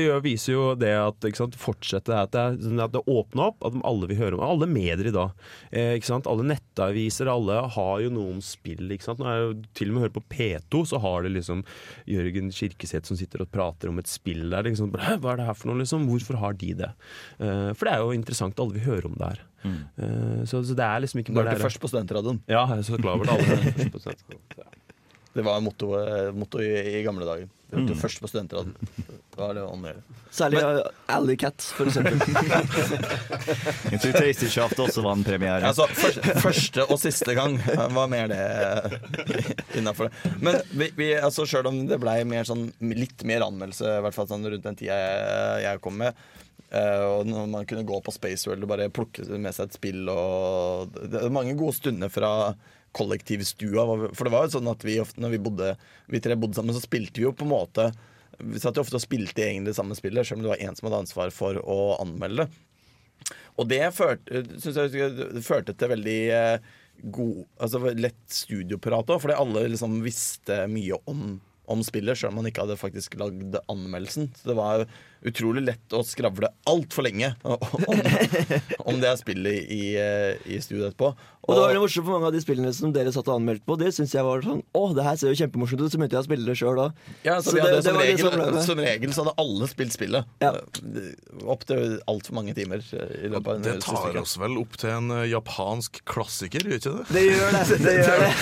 [0.00, 3.78] gjør, viser jo det at ikke sant, fortsette at det, at det åpner opp, at
[3.86, 5.30] alle vil høre om Alle medier i dag.
[5.70, 6.26] Ikke sant?
[6.26, 8.90] Alle nettaviser, alle har jo noe om spill.
[8.94, 9.22] Ikke sant?
[9.22, 11.62] Nå er jo, til og med hører på P2, så har det liksom
[12.10, 14.66] Jørgen Kirkeseth som sitter og prater om et spill der.
[14.66, 15.78] Liksom, «Hæ, Hva er det her for noe?
[15.82, 16.06] Liksom?
[16.08, 16.90] Hvorfor har de det?
[17.40, 18.58] Uh, for det er jo interessant.
[18.58, 19.44] Alle vil høre om det her.
[19.68, 22.40] Eh, så, så det er liksom ikke bare det Du hørte først på Studentradioen.
[22.48, 23.34] ja, jeg så klar over det.
[23.34, 24.62] Alle først på.
[25.38, 27.46] Det var mottoet motto i, i gamle dager.
[27.68, 28.74] Det hørte først på Studentradioen.
[29.06, 30.00] Det var det vanlige.
[30.34, 30.78] Særlig uh,
[31.14, 32.16] Alley Cat, for eksempel.
[33.92, 35.68] Jeg tror Tasty Shaft også var en premiere.
[35.68, 37.54] Altså, første, første og siste gang
[37.94, 38.40] var mer det
[39.78, 40.32] innafor det.
[40.40, 44.16] Men vi, vi, altså, sjøl om det blei mer sånn, litt mer anmeldelse, i hvert
[44.16, 46.26] fall sånn rundt den tida jeg, jeg kom med,
[46.68, 49.76] Uh, og når man kunne gå på Space World og bare plukke med seg et
[49.78, 52.32] spill og Det er mange gode stunder fra
[52.98, 53.84] kollektivstua.
[54.12, 55.74] For det var jo sånn at vi ofte, når vi bodde
[56.10, 57.88] Vi tre bodde sammen, så spilte vi jo på en måte
[58.38, 60.78] Vi satt jo ofte og spilte egentlig det samme spillet, selv om det var én
[60.78, 62.64] som hadde ansvar for å anmelde det.
[63.58, 66.68] Og det førte, jeg, førte til veldig eh,
[67.14, 71.38] god Altså lett studioprat òg, fordi alle liksom visste mye om,
[71.70, 74.30] om spillet, selv om man ikke hadde faktisk lagd anmeldelsen.
[74.38, 74.86] Så det var
[75.26, 77.58] utrolig lett å skravle altfor lenge om,
[78.86, 81.12] om det spillet i, i, studioet etterpå.
[81.48, 83.64] Og det var veldig morsomt for mange av de spillene som dere satt og anmeldte
[83.64, 83.76] på.
[83.80, 85.88] Det synes jeg var sånn Å, det her ser jo kjempemorsomt ut.
[85.88, 86.98] Så begynte jeg å spille det sjøl òg.
[87.24, 90.28] Ja, så Så det- det som, var regel, som regel så hadde alle spilt spillet.
[90.44, 90.52] Ja.
[91.48, 92.84] Opp til altfor mange timer.
[92.84, 96.82] I løpet av en Det tar oss vel opp til en eh, japansk klassiker, gjør
[96.82, 97.06] ikke det?
[97.16, 97.64] Det gjør det.
[97.88, 98.32] Det, gjør det.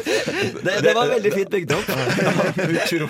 [0.68, 1.92] det, det var veldig fint bygd opp.
[2.76, 3.08] Utro.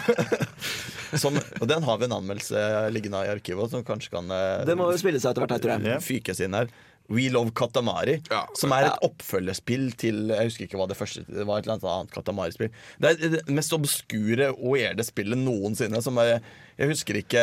[1.21, 2.63] Som, og den har vi en anmeldelse
[2.95, 5.85] liggende i arkivet som kanskje kan eh, Det må jo spille seg etter hvert, tror
[5.85, 6.01] jeg.
[6.07, 6.71] fykes inn her.
[7.13, 8.45] We Love Katamari, Ja.
[8.57, 11.83] som er et oppfølgerspill til Jeg husker ikke hva det første Det var et eller
[11.83, 12.71] annet Katamari-spill.
[13.03, 16.01] Det er det mest obskure og erde spillet noensinne.
[16.01, 16.39] Som er,
[16.79, 17.43] jeg husker ikke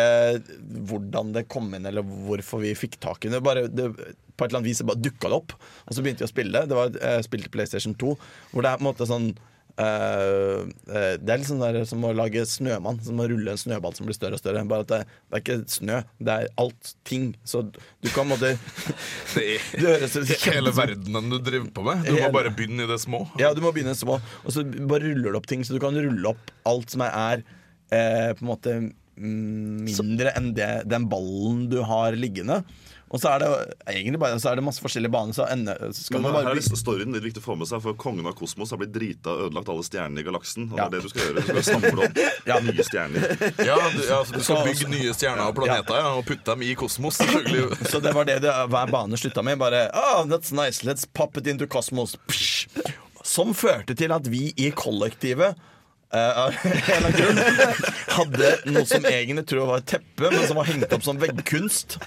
[0.89, 3.43] hvordan det kom inn, eller hvorfor vi fikk tak i det.
[3.45, 3.91] Bare, det
[4.39, 6.55] på et eller annet vis bare dukka det opp, og så begynte vi å spille
[6.55, 6.69] det.
[6.71, 8.13] Det var, jeg spilte PlayStation 2,
[8.53, 9.33] hvor det er på en måte sånn
[9.79, 12.99] eh, Det er liksom der, som å lage snømann.
[13.05, 14.63] Som å rulle en snøball som blir større og større.
[14.69, 17.31] Bare at det, det er ikke snø, det er alt ting.
[17.47, 18.55] Så du kan måtte
[19.35, 22.05] Det er høres ut som hele verdenen du driver på med.
[22.07, 23.25] Du må bare begynne i det små.
[23.41, 24.19] Ja, du må begynne i det små.
[24.45, 25.65] Og så bare ruller du opp ting.
[25.65, 27.43] Så du kan rulle opp alt som er
[27.93, 32.61] eh, på en måte mm, mindre enn det, den ballen du har liggende.
[33.09, 33.47] Og så er det
[33.89, 35.33] egentlig bare så er det masse forskjellige baner.
[35.33, 37.55] Så ender, så skal Men man her bare er liksom storyen litt viktig å få
[37.57, 40.67] med seg, for kongen av kosmos har blitt drita og ødelagt alle stjernene i galaksen.
[40.69, 40.85] Og Ja.
[40.89, 41.41] det er det du skal gjøre.
[41.41, 43.25] Du skal samle opp nye stjerner.
[43.65, 46.61] Ja, du, ja, så du skal bygge nye stjerner og planeter ja, og putte dem
[46.67, 47.17] i kosmos.
[47.17, 49.57] selvfølgelig Så det var det, det hver bane slutta med.
[49.59, 52.15] Bare oh, that's nice, let's pop it into cosmos.
[52.29, 52.67] Psh.
[53.25, 55.57] Som førte til at vi i kollektivet
[56.09, 57.39] av en eller annen grunn
[58.15, 61.19] hadde noe som egentlig tror jeg var et teppe, men som var hengt opp som
[61.21, 61.97] veggkunst.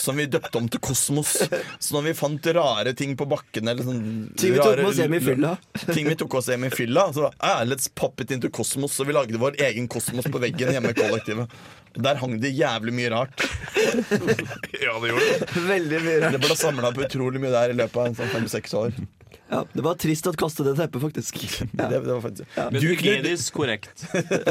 [0.00, 1.34] Som vi døpte om til Kosmos.
[1.78, 4.02] Så når vi fant rare ting på bakken eller sånn
[4.40, 5.54] Ting vi tok med oss hjem i fylla.
[5.90, 7.08] Ting vi tok oss hjem i fylla.
[7.12, 8.96] Så ah, let's pop it into Kosmos.
[8.96, 11.52] Så vi lagde vår egen kosmos på veggen hjemme i kollektivet.
[11.96, 13.44] Der hang det jævlig mye rart.
[14.76, 15.60] Ja, det gjorde det.
[15.68, 16.34] Veldig mye rart.
[16.36, 18.96] Det ble samla på utrolig mye der i løpet av sånn fem-seks år.
[19.48, 21.36] Ja, det var trist å kaste det teppet, faktisk.
[21.76, 22.48] Det, det var faktisk.
[22.56, 24.02] Men Du, hygienisk korrekt.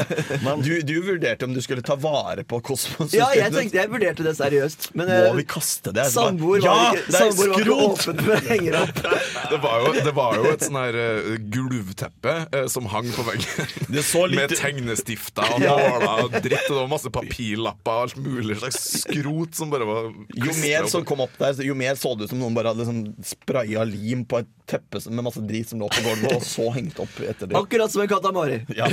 [0.64, 3.12] du, du vurderte om du skulle ta vare på kosmos.
[3.16, 4.88] Ja, jeg tenkte jeg vurderte det seriøst.
[4.96, 6.06] Men Må eh, vi kaste det?
[6.14, 9.02] samboer ja, var ikke, det er var ikke åpen for å henge det opp.
[9.46, 13.22] Det var jo, det var jo et sånn her uh, gulvteppe uh, som hang på
[13.28, 13.68] veggen.
[13.94, 16.64] Det så litt- Med tegnestifter og nåler og dritt.
[16.66, 20.88] Og det var masse papirlapper og alt mulig slags skrot som bare var Jo mer
[20.90, 23.86] som kom opp der, jo mer så det ut som noen bare hadde liksom spraya
[23.86, 27.20] lim på et teppe med masse drit som lå på gulvet, og så hengt opp
[27.22, 27.58] etter det.
[27.58, 28.60] Akkurat som en katamari.
[28.76, 28.88] Ja.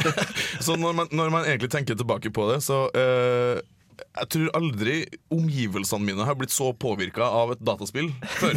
[0.64, 3.60] Så når man, når man egentlig tenker tilbake på det, så uh,
[4.00, 4.94] Jeg tror aldri
[5.32, 8.56] omgivelsene mine har blitt så påvirka av et dataspill før.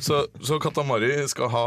[0.00, 1.66] så, så Katamari skal ha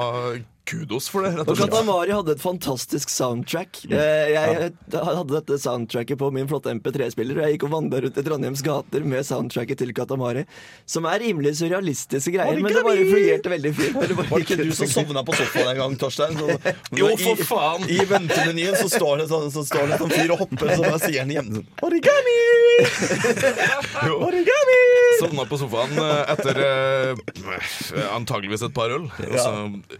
[0.65, 1.69] kudos for det, rett Og slett.
[1.71, 3.83] Katamari hadde et fantastisk soundtrack.
[3.89, 8.17] Eh, Jeg hadde dette soundtracket på min flotte MP3-spiller, og jeg gikk og vandra rundt
[8.17, 10.45] i Trondheims gater med soundtracket til Katamari.
[10.89, 13.99] Som er rimelig surrealistiske greier, men det bare fungerte veldig fint.
[14.01, 16.35] Det Var det ikke du som sovna på sofaen en gang, Torstein?
[16.39, 17.85] Så, Jo, for faen!
[17.91, 21.01] I ventemenyen så står det sånn, så står det sånn fyr og hopper, så bare
[21.05, 22.37] sier han hjemme sånn Origami!
[24.29, 24.79] Origami!
[25.19, 29.05] Sovna på sofaen eh, etter eh, antageligvis et par øl.
[29.07, 29.51] Og så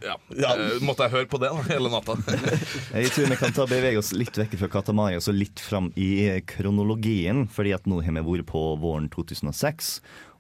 [0.04, 0.55] ja, eh,
[0.86, 2.18] måtte jeg høre på det da, hele natta.
[2.96, 5.92] Jeg tror vi kan ta bevege oss litt vekk fra Katamari og så litt fram
[6.00, 6.10] i
[6.50, 7.46] kronologien.
[7.52, 9.96] Fordi at nå har vi vært på våren 2006,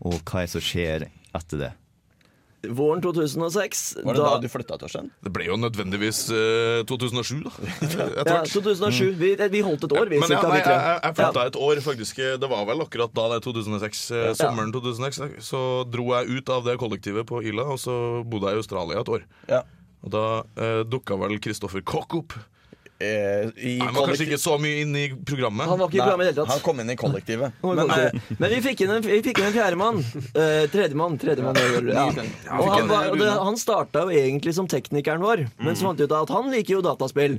[0.05, 1.73] og hva er det som skjer etter det?
[2.69, 5.09] Våren 2006 Var det da du flytta, Torstein?
[5.23, 7.53] Det ble jo nødvendigvis eh, 2007, da.
[7.85, 8.51] Etter ja, hvert.
[8.53, 9.13] 2007.
[9.19, 10.19] Vi, vi holdt et år, vi.
[10.21, 10.77] Men ja, nei, vi jeg, tre.
[10.95, 11.51] jeg, flytta ja.
[11.51, 12.21] et år, faktisk.
[12.41, 14.03] Det var vel akkurat da det er 2006.
[14.11, 15.21] eh, Sommeren 2006.
[15.45, 19.03] Så dro jeg ut av det kollektivet på Ila, og så bodde jeg i Australia
[19.03, 19.25] et år.
[19.51, 19.63] Ja.
[20.05, 20.25] Og da
[20.61, 22.37] eh, dukka vel Kristoffer Koch opp.
[22.95, 25.67] Eh, i Han var kanskje kollektiv- ikke så mye inne i programmet.
[25.67, 26.63] Han var ikke i programmet i det hele Han tatt.
[26.63, 27.51] kom inn i kollektivet.
[27.61, 29.97] Men, Men, eh, men vi fikk inn en, vi fikk inn en fjerdemann.
[30.31, 31.17] Uh, tredjemann.
[31.19, 31.59] tredjemann
[31.91, 32.05] ja.
[32.55, 35.99] Og han, var, og det, han starta jo egentlig som teknikeren vår, men så fant
[35.99, 37.35] vi ut at han liker jo dataspill.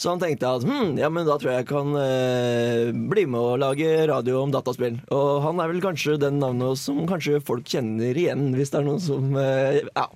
[0.00, 3.40] Så han tenkte at hm, ja, men da tror jeg jeg kan eh, bli med
[3.40, 5.00] og lage radio om dataspill.
[5.10, 8.86] Og han er vel kanskje den navnet som kanskje folk kjenner igjen, hvis det er
[8.86, 10.06] noen som eh, Ja.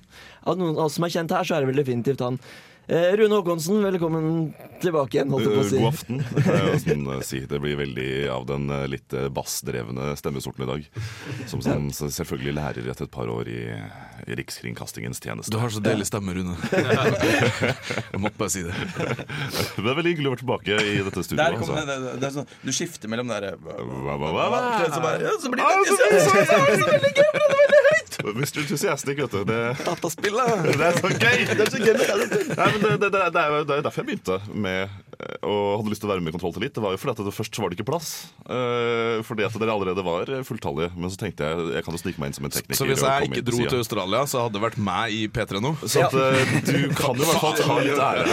[0.44, 2.38] Av noen av oss som er kjent her, så er det vel definitivt han.
[2.84, 4.24] Eh, Rune Håkonsen, velkommen
[4.82, 5.30] tilbake igjen.
[5.32, 5.78] holdt jeg på å si.
[5.80, 6.18] God aften.
[6.20, 7.38] Det, kan jeg eh, si.
[7.48, 10.84] det blir veldig av den eh, litt eh, bassdrevne stemmesorten i dag.
[11.48, 13.62] Som sånn, selvfølgelig lærer etter et par år i,
[14.28, 15.48] i Rikskringkastingens tjeneste.
[15.54, 16.58] Du har så deilig stemme, Rune.
[18.12, 18.76] Jeg måtte bare si det.
[18.76, 21.56] Det er veldig hyggelig å være tilbake i dette der studioet.
[21.64, 21.88] kom, Altså.
[21.88, 24.62] det, det, det er sånn, du skifter mellom der Hva, hva, hva, hva?
[24.92, 27.32] Så ja, så blir det så- så- så- så- så veldig gøy,
[28.20, 28.30] er.
[28.62, 29.42] Enthusiastic, vet du.
[29.48, 30.52] Det, Dataspillet!
[30.80, 31.44] det er så gøy!
[31.50, 34.02] Det er så gøy Nei, men det, det, det, det, er jo det er derfor
[34.02, 34.94] jeg begynte med
[35.44, 36.74] og hadde lyst til å være med i Kontroll til litt.
[36.76, 38.10] Det var jo fordi at det først var det ikke plass.
[38.48, 40.94] Uh, fordi at dere allerede var fulltallige.
[40.96, 42.80] Men så tenkte jeg jeg kan jo snike meg inn som en tekniker.
[42.80, 45.74] Så hvis jeg ikke dro til Australia, så hadde det vært meg i P3 nå.
[45.84, 48.26] Så at, uh, du kan jo i hvert fall ta litt ære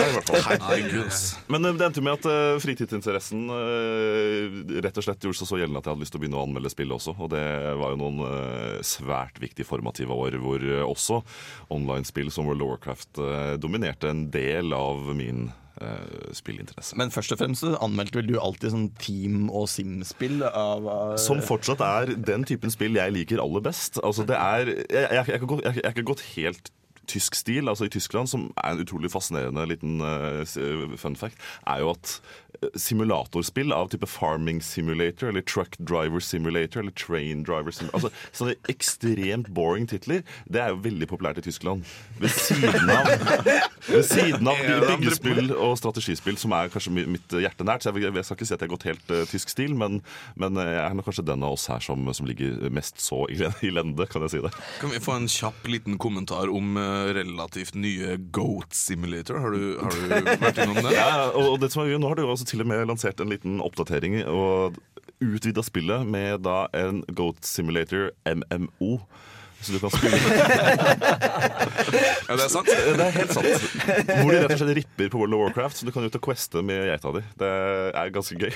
[0.47, 1.11] her.
[1.51, 5.49] Men uh, det endte jo med at eh, fritidsinteressen eh, rett og slett gjorde seg
[5.49, 7.15] så gjeldende at jeg hadde lyst til å begynne å anmelde spill også.
[7.17, 7.45] Og det
[7.81, 11.21] var jo noen eh, svært viktige formative år hvor eh, også
[11.73, 15.49] online-spill som World of Warcraft eh, dominerte en del av min
[15.81, 16.97] eh, spillinteresse.
[16.99, 21.41] Men først og fremst anmeldte vel du alltid sånn Team- og Sim-spill av av- Som
[21.45, 24.01] fortsatt er den typen spill jeg liker aller best.
[24.03, 26.71] Altså det er, jeg, har ikke gått helt
[27.11, 31.81] tysk stil, altså i Tyskland, som er en utrolig fascinerende liten uh, fun fact, er
[31.83, 32.19] jo at
[32.77, 38.55] simulatorspill av type Farming Simulator eller Truck Driver Simulator eller Train Driver Simulator Altså sånne
[38.69, 41.87] ekstremt boring titler, det er jo veldig populært i Tyskland.
[42.21, 43.09] Ved siden av
[43.87, 44.59] Ved siden av
[44.91, 47.85] byggespill og strategispill, som er kanskje mitt hjerte nært.
[47.85, 50.01] Så jeg, skal ikke si at jeg har gått helt uh, tysk stil, men,
[50.39, 53.39] men eh, jeg er kanskje den av oss her som, som ligger mest så i,
[53.65, 54.53] i lende, kan jeg si det.
[54.81, 59.41] Kan vi få en kjapp liten kommentar om uh, relativt nye Goat Simulator?
[59.41, 60.95] Har du, har du vært innom det?
[61.01, 63.31] Ja, og det som er gøy, Nå har du også til og med lansert en
[63.31, 64.77] liten oppdatering og
[65.21, 68.97] utvida spillet med da en Goat Simulator MMO.
[69.61, 70.17] Så du kan spille
[72.27, 72.69] Ja, det er sant.
[72.71, 73.47] Det er helt sant.
[74.07, 76.23] Hvor de rett og slett ripper på World of Warcraft, så du kan ut og
[76.23, 77.23] queste med geita di.
[77.41, 77.49] Det
[78.01, 78.53] er ganske gøy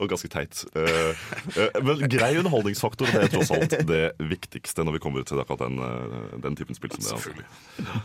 [0.00, 0.62] og ganske teit.
[0.74, 1.26] Eh,
[1.56, 5.66] eh, Men grei underholdningsfaktor, det er tross alt det viktigste når vi kommer til akkurat
[5.66, 6.94] den, eh, den typen spill.
[6.96, 7.20] som det er.
[7.20, 8.00] Selvfølgelig.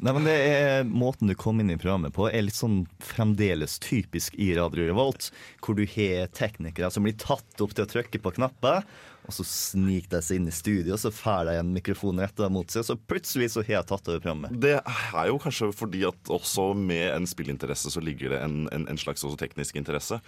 [0.00, 3.76] Nei, men det er Måten du kom inn i programmet på, er litt sånn fremdeles
[3.84, 5.28] typisk i Radio Revolt.
[5.60, 8.86] Hvor du har teknikere som blir tatt opp til å trykke på knapper,
[9.30, 12.42] og så sniker de seg inn i studio, og så får de en mikrofon rett
[12.52, 14.56] mot seg, og så plutselig så har jeg tatt over programmet.
[14.62, 18.88] Det er jo kanskje fordi at også med en spillinteresse så ligger det en, en,
[18.90, 20.20] en slags også teknisk interesse.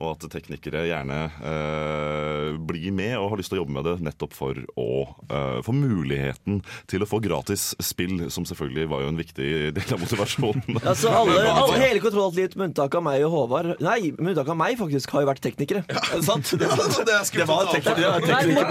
[0.00, 3.94] Og at teknikere gjerne eh, blir med og har lyst til å jobbe med det
[4.06, 4.86] nettopp for å
[5.28, 9.94] eh, få muligheten til å få gratis spill, som selvfølgelig var jo en viktig del
[9.96, 10.78] av motivasjonen.
[10.90, 14.56] Altså, alle, alle, hele kontrollateliet med unntak av meg og Håvard Nei, med unntak av
[14.58, 15.82] meg, faktisk, har jo vært teknikere.
[15.86, 16.48] Er det sant?
[16.60, 17.36] Det, Det er skummelt.
[17.36, 18.10] det var teknikere.
[18.10, 18.30] Morten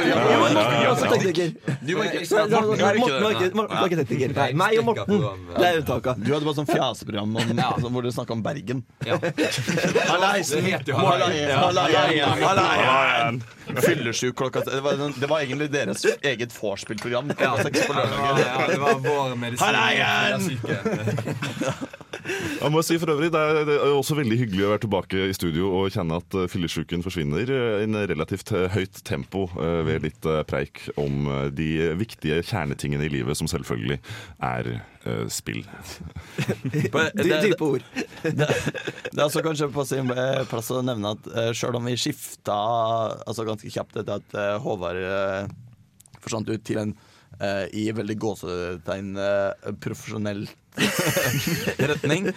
[0.09, 0.95] Ja, ja, er ja, ja.
[1.85, 4.33] Du var ikke Morten Morten var ikke- Morten tekniker.
[4.35, 5.23] Nei, meg og Morten.
[5.53, 6.23] Det er unntaket.
[6.25, 7.37] Du hadde bare sånn fjaseprogram
[7.93, 8.83] hvor dere snakka om Bergen.
[9.07, 9.17] Ja.
[10.09, 10.65] Hallaisen!
[10.85, 10.95] Det
[12.43, 13.43] Hallaien!
[13.69, 17.31] Fyllesyk klokka det var, det var egentlig deres eget vorspiel-program.
[17.39, 19.65] Ja, det var vår medisin.
[19.65, 20.41] Hallaien!
[22.59, 25.27] Jeg må si for øvrig, Det er, det er også veldig hyggelig å være tilbake
[25.29, 29.79] i studio og kjenne at uh, fyllesyken forsvinner i en relativt eh, høyt tempo eh,
[29.87, 33.99] ved litt eh, preik om eh, de viktige kjernetingene i livet, som selvfølgelig
[34.45, 34.81] er eh,
[35.31, 35.63] spill.
[36.73, 37.85] Dy- Dype ord.
[38.23, 38.47] Det,
[39.15, 42.55] er altså kanskje på sin eh, plass å nevne at uh, sjøl om vi skifta
[43.25, 45.47] altså ganske kjapt etter at eh, Håvard eh,
[46.23, 46.93] forsvant ut til en
[47.39, 50.45] eh, i veldig gåsetegn uh, profesjonell
[51.89, 52.29] retning.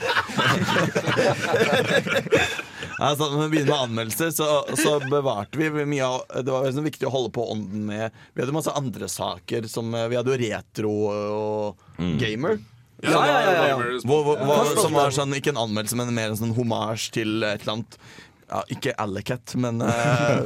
[3.03, 4.49] Altså, når vi begynner med anmeldelser, så,
[4.79, 8.43] så bevarte vi mye av Det var liksom viktig å holde på ånden med Vi
[8.43, 11.87] hadde masse andre saker som eh, Vi hadde jo retro og
[12.21, 12.61] gamer.
[13.03, 13.79] Ja, ja, ja, ja, ja.
[14.07, 17.43] Hvor, hvor, hvor, som var sånn, ikke en anmeldelse, men mer en sånn homasj til
[17.43, 17.97] et eller annet
[18.53, 19.89] ja, Ikke Alicat, men uh,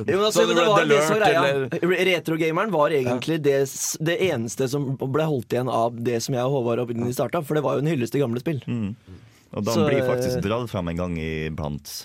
[0.07, 2.03] Jo, altså, men det var det som greia.
[2.11, 3.59] Retrogameren var egentlig det,
[4.01, 7.43] det eneste som ble holdt igjen av det som jeg og Håvard opprinnelig starta.
[7.43, 8.63] For det var jo en hyllest til gamle spill.
[8.67, 11.97] Og den Så, blir eh, faktisk dratt fram en gang iblant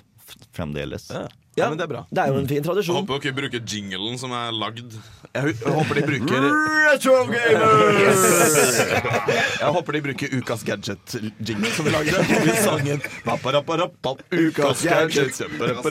[0.56, 1.10] fremdeles.
[1.14, 1.28] Ja.
[1.60, 2.02] Ja, men det er bra.
[2.08, 2.96] Det er jo en fin tradisjon.
[2.96, 4.94] Jeg håper dere bruker jinglen som er lagd.
[5.36, 6.46] Jeg, jeg håper de bruker
[6.86, 8.24] Retro gamers!
[9.60, 12.24] Jeg håper de bruker Ukas gadget-jingle som vi lagde.
[12.48, 13.04] Vi sangen
[14.32, 15.42] Ukas gadget.
[15.42, 15.82] Den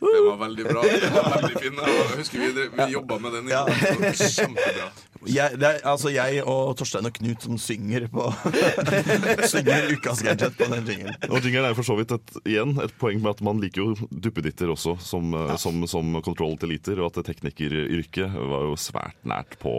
[0.00, 0.86] Det var veldig bra.
[0.88, 1.84] Det var veldig fin.
[1.84, 3.52] Jeg husker vi, vi jobba med den.
[3.52, 3.64] Ja.
[3.68, 4.88] Kjempebra.
[5.26, 8.28] Jeg, det er altså jeg og Torstein og Knut som synger på
[9.52, 11.16] Synger Ukas gadget på den jingelen.
[11.30, 13.82] Og jingelen er jo for så vidt et, igjen et poeng med at man liker
[13.82, 15.58] jo duppeditter også som, ja.
[15.60, 19.74] som, som kontroll til liter, og at teknikeryrket var jo svært nært på,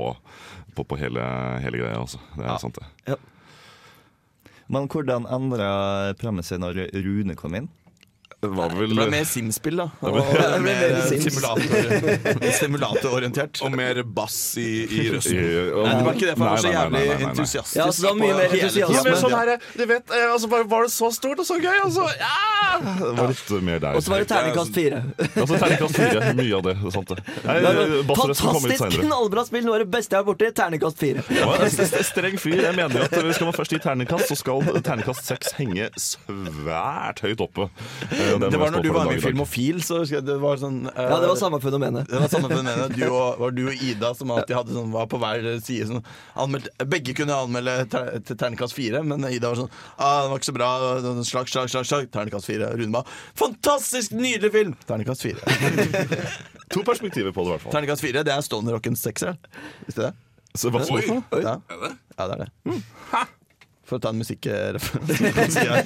[0.75, 1.23] på, på hele,
[1.63, 2.03] hele greia.
[2.03, 2.21] Altså.
[2.35, 3.17] Det er sant, det.
[4.67, 5.71] Men hvordan endra
[6.19, 7.69] programmet seg når Rune kom inn?
[8.39, 9.87] Det var vel Det ble mer Sim-spill, da.
[10.05, 13.61] Og ble mer simulator- simulatororientert.
[13.65, 15.39] Og mer bass i, i røsten.
[15.41, 17.79] Nei, det var ikke det, for han var så jævlig entusiastisk.
[17.79, 19.09] Ja, så det var mye mer entusiasme.
[19.09, 21.79] Ja, sånn her, du vet, altså, Var det så stort og så gøy?
[21.81, 22.37] Altså, ja!
[23.01, 23.97] Det var litt mer der.
[23.97, 25.01] Og så var det terningkast fire.
[25.25, 26.33] Altså, Terningkast fire.
[26.37, 26.75] Mye av det.
[26.83, 27.19] det sant det.
[27.47, 27.57] Nei,
[28.11, 29.65] Fantastisk knallbra spill!
[29.65, 30.53] Noe av det beste jeg har vært borti.
[30.61, 31.25] Terningkast fire.
[31.57, 32.61] En streng fyr.
[32.67, 37.25] Jeg mener jo at Skal man først gi terningkast, så skal terningkast seks henge svært
[37.25, 37.69] høyt oppe.
[38.35, 39.21] Eh, Det var når du var med i.
[39.23, 42.07] Filmofil, så husker jeg det var sånn uh, Ja, det var samme fenomenet.
[42.11, 42.95] Det var samme fenomenet.
[42.97, 45.87] Du og, var du og Ida som alltid hadde sånn, var på hver side.
[45.91, 46.03] Sånn,
[46.35, 50.37] anmeldt, begge kunne anmelde ter, til terningkast fire, men Ida var sånn ah, 'Det var
[50.41, 50.69] ikke så bra.
[51.05, 51.85] sånn, Slag, slag, slag.
[51.85, 52.69] slag Terningkast fire.
[52.77, 53.03] Rune ba
[53.35, 55.41] 'Fantastisk nydelig film!' Terningkast fire.
[56.69, 57.71] To perspektiver på det, i hvert fall.
[57.77, 59.37] Terningkast fire, det er Stone Rockens sekser.
[59.87, 60.13] Visste du det?
[60.57, 61.53] Så, hva oi, Oi, Ja.
[61.69, 61.91] er det?
[62.17, 63.27] ja, det er det.
[63.87, 65.17] For å ta en musikkreferanse.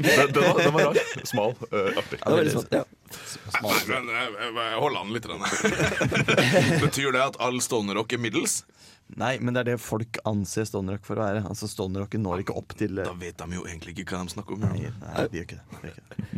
[0.01, 0.97] Den, den, var, den var rar.
[1.29, 1.51] Smal.
[1.69, 2.17] Uh, artig.
[2.17, 2.71] Det var veldig smart.
[2.73, 2.83] Ja.
[3.61, 5.27] Nei, men jeg, holder an litt.
[5.29, 5.43] grann.
[6.85, 8.63] Betyr det at all stonerrock er middels?
[9.19, 11.41] Nei, men det er det folk anser Stoner Rock for å være.
[11.49, 14.31] Altså Stoner Rocken når ikke opp til Da vet de jo egentlig ikke hva de
[14.31, 14.61] snakker om.
[14.63, 15.65] Nei, nei, de gjør ikke det.
[15.67, 16.37] De gjør ikke det.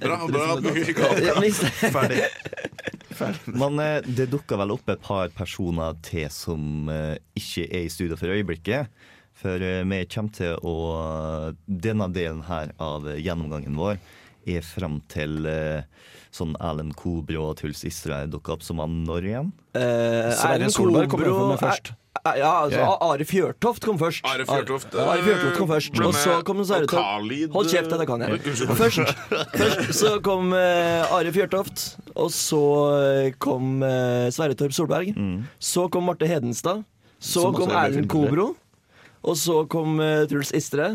[0.00, 2.00] Bra, bra, bra ikke har-
[3.16, 3.52] Ferdig.
[3.52, 3.82] Men
[4.16, 6.88] det dukka vel opp et par personer til som
[7.36, 8.88] ikke er i studio for øyeblikket.
[9.36, 10.76] For eh, vi kommer til å
[11.66, 14.00] Denne delen her av gjennomgangen vår
[14.46, 15.84] er fram til eh,
[16.34, 19.54] sånn Erlend Kobro og Truls Israel dukker opp som han når igjen?
[19.74, 21.96] Eh, Erlend Solberg kommer med først.
[22.26, 22.94] Ja, altså yeah.
[23.06, 24.24] Are Fjørtoft kom først.
[24.26, 28.08] Are Fjørtoft, Are Fjørtoft kom først Og så kom Sverre Khalid, Hold kjeft, dette det
[28.08, 28.40] kan jeg.
[28.80, 29.12] Først,
[29.52, 31.84] først så kom uh, Are Fjørtoft,
[32.16, 32.62] og så
[33.42, 35.12] kom uh, Sverre Torp Solberg.
[35.62, 36.82] Så kom Marte Hedenstad.
[37.22, 38.54] Så kom er Erlend Kobro.
[39.26, 40.92] Og så kom eh, Truls Istre.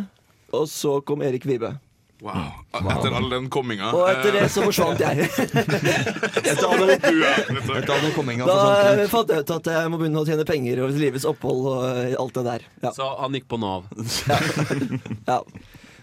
[0.56, 1.74] Og så kom Erik Vibe.
[2.22, 2.52] Wow.
[2.94, 3.88] Etter all den komminga.
[3.98, 5.26] Og etter det eh, så forsvant jeg.
[5.26, 8.58] Etter all den- er, etter all den komminga Da
[8.92, 11.88] eh, fant jeg ut at jeg må begynne å tjene penger og livets opphold og
[11.90, 12.68] eh, alt det der.
[12.86, 12.92] Ja.
[12.94, 13.90] Så han gikk på Nav.
[14.30, 14.38] Ja.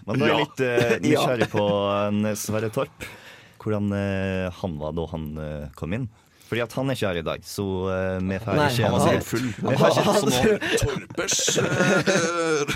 [0.09, 0.37] Da er jeg Ja.
[0.41, 1.63] litt uh, nysgjerrig på
[2.41, 3.07] Sverre Torp.
[3.63, 6.09] Hvordan uh, han var da han uh, kom inn.
[6.49, 7.65] Fordi at han er ikke her i dag, så
[8.25, 9.47] vi vi får ikke han var sikkert full.
[9.61, 10.39] Han, får ikke Så nå
[10.81, 12.73] Torpers uh,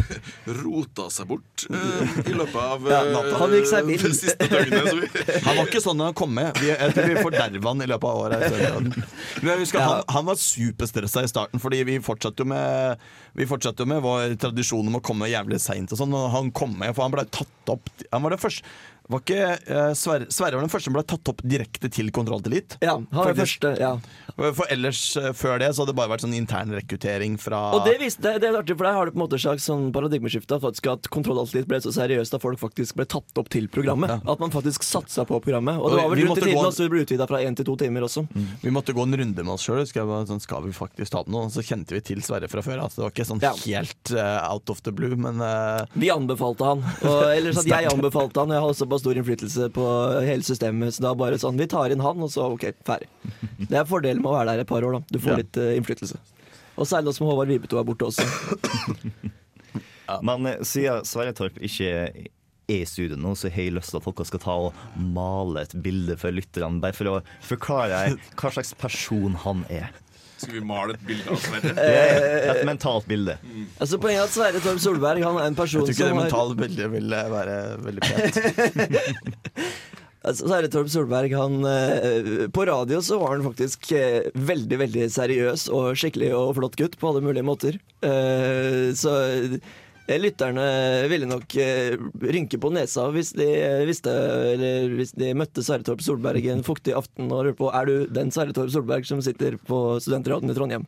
[0.60, 4.04] rota seg bort uh, i løpet av Ja, eh, han gikk seg vill.
[4.04, 4.92] det siste døgnet.
[5.02, 6.52] Vi, Han var ikke sånn da han kom med.
[6.62, 9.02] Vi, jeg tror vi forderva han i løpet av året.
[9.64, 13.04] husker han, han var superstressa i starten, fordi vi fortsatte jo med
[13.34, 16.14] Vi fortsatte jo med vår tradisjon om å komme jævlig seint og sånn.
[16.18, 18.68] Og han kom med, for han ble tatt opp Han var det første
[19.12, 22.78] var ikke, uh, Sverre, Sverre var den første som ble tatt opp direkte til kontrolltillit?
[22.82, 23.60] Ja, han var Faktisk.
[23.60, 23.98] første, ja.
[24.56, 27.84] For ellers, uh, før det, så hadde det bare vært sånn intern rekruttering fra Og
[27.86, 29.68] det, visste, det, det er artig, for der har du på en måte et slags
[29.68, 30.58] sånn paradigmeskifte.
[30.64, 34.16] Faktisk at kontrolltillit ble så seriøst at folk faktisk ble tatt opp til programmet.
[34.24, 35.78] At man faktisk satsa på programmet.
[35.84, 37.68] Og det var vel rundt i tiden gå- også det ble utvida fra én til
[37.68, 38.24] to timer også.
[38.64, 39.84] Vi måtte gå en runde med oss sjøl.
[39.84, 41.44] Sånn, skal vi faktisk ta det nå?
[41.54, 42.82] Så kjente vi til Sverre fra før.
[42.88, 43.52] Altså, det var ikke sånn Ja.
[43.68, 45.44] helt uh, out of the blue, men
[46.00, 46.82] Vi anbefalte han.
[47.04, 48.56] Og, ellers at jeg anbefalte han.
[48.56, 49.88] Jeg har såpass stor innflytelse på
[50.24, 50.94] hele systemet.
[50.96, 53.10] Så da bare sånn Vi tar inn han, og så OK, ferdig.
[53.66, 55.04] Det er fordelen med å være der et par år, da.
[55.10, 55.40] Du får Ja.
[55.42, 56.22] litt uh, innflytelse.
[56.78, 58.26] Og særlig nå som Håvard Vibeto er borte også.
[60.26, 62.24] Men eh, siden Sverre Torp ikke er
[62.72, 64.78] i studio nå, så har jeg lyst til at dere skal ta og
[65.14, 69.90] male et bilde for lytterne, bare for å forklare hva slags person han er.
[70.44, 71.74] Skal vi male et bilde av Sverre?
[72.54, 73.38] Et mentalt bilde.
[73.82, 76.14] Altså Poenget er at Sverre Torp Solberg Han er en person som jeg tror ikke
[76.14, 78.40] det mentale bildet ville være veldig pent.
[80.24, 85.08] Altså, Sverre Torp Solberg, han eh, På radio så var han faktisk eh, veldig, veldig
[85.12, 87.76] seriøs og skikkelig og flott gutt på alle mulige måter.
[88.08, 89.58] Eh, så eh,
[90.08, 90.64] lytterne
[91.08, 94.12] ville nok eh, rynke på nesa hvis de eh, visste
[94.52, 97.94] Eller hvis de møtte Sverre Torp Solberg en fuktig aften og lurte på Er du
[98.12, 100.88] den Sverre Torp Solberg som sitter på studentradioen i Trondheim.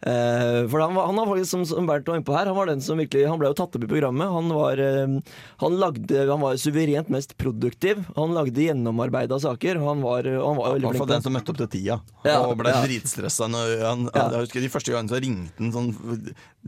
[0.00, 2.56] Eh, for han var, han var faktisk, som, som Bernt var inne på her, han
[2.56, 4.32] var den som virkelig Han ble jo tatt opp i programmet.
[4.32, 8.00] Han var, eh, han lagde, han var suverent mest produktiv.
[8.16, 9.82] Han lagde gjennomarbeida saker.
[9.84, 12.72] Han var, han var veldig flink den som møtte opp til tida Ja, og ble
[12.72, 12.80] ja.
[12.86, 13.50] dritstressa.
[13.50, 13.94] Ja.
[13.94, 15.92] Jeg husker De første gangene så ringte han sånn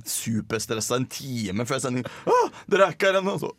[0.09, 2.09] superstressa en time før sending.
[2.71, 3.53] dere er ikke her ennå!'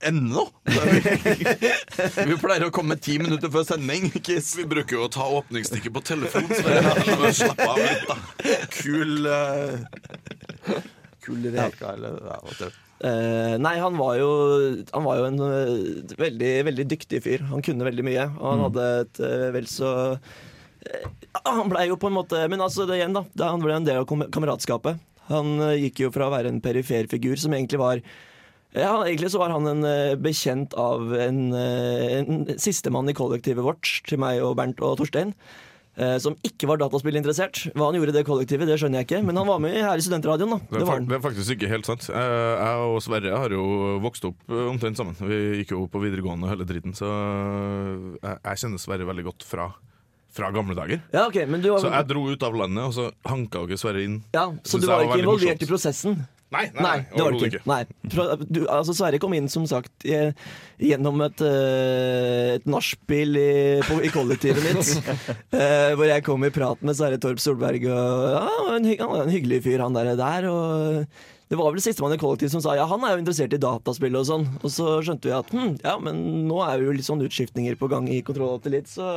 [0.00, 0.46] Så, Ennå?
[2.30, 4.10] Vi pleier å komme ti minutter før sending.
[4.24, 4.54] Kiss.
[4.58, 6.48] Vi bruker jo å ta åpningsstikket på telefon.
[6.48, 7.32] Sverre.
[7.36, 8.16] Slapp av litt, da.
[8.80, 10.78] Kul uh,
[11.24, 12.78] Kul reka, eller ja, whatever.
[13.00, 14.30] Uh, nei, han var jo,
[14.92, 17.44] han var jo en uh, veldig, veldig dyktig fyr.
[17.52, 18.26] Han kunne veldig mye.
[18.40, 19.92] Og han hadde et uh, vel så
[21.44, 23.50] Han blei jo på en måte Men altså, det igjen, da.
[23.50, 25.00] han ble en del av kameratskapet.
[25.28, 28.00] Han gikk jo fra å være en perifer figur som egentlig var
[28.76, 33.64] ja, Egentlig så var han en eh, bekjent av en, uh, en sistemann i kollektivet
[33.66, 35.34] vårt, til meg og Bernt og Torstein.
[36.00, 37.74] eh, som ikke var dataspillinteressert.
[37.74, 39.18] Hva han gjorde i det kollektivet, det skjønner jeg ikke.
[39.26, 40.58] Men han var med her i studentradioen, da.
[40.70, 42.06] Det Det er, faktisk ikke helt sant.
[42.08, 45.18] Eh, Jeg og Sverre har jo vokst opp eh, omtrent sammen.
[45.18, 47.10] Vi gikk jo på videregående hele dritten, så
[48.22, 49.68] jeg, kjenner Sverre veldig godt fra,
[50.32, 51.02] fra gamle dager.
[51.12, 53.82] Ja, okay, men du var, Så jeg dro ut av landet, og så hanka dere
[53.82, 54.22] Sverre inn.
[54.32, 56.22] Ja, Så du var var ikke involvert i prosessen?
[56.50, 57.60] Nei, nei, Nei, det var du ikke.
[57.70, 57.80] Nei.
[58.50, 64.64] Du, altså Sverre kom inn som sagt gjennom et, eh, et nachspiel i, i kollektivet
[64.66, 64.90] mitt.
[65.54, 68.88] eh, hvor jeg kom i prat med Sverre Torp Solberg, og ja, han var en,
[68.90, 70.16] hygg- en hyggelig fyr, han der.
[70.18, 71.06] der og
[71.50, 74.14] det var vel sistemann i kollektivet som sa ja, han er jo interessert i dataspill
[74.20, 74.44] og sånn.
[74.62, 77.88] Og så skjønte vi at hm, ja, men nå er jo litt sånn utskiftninger på
[77.90, 79.08] gang i Kontroll Alt Elite, så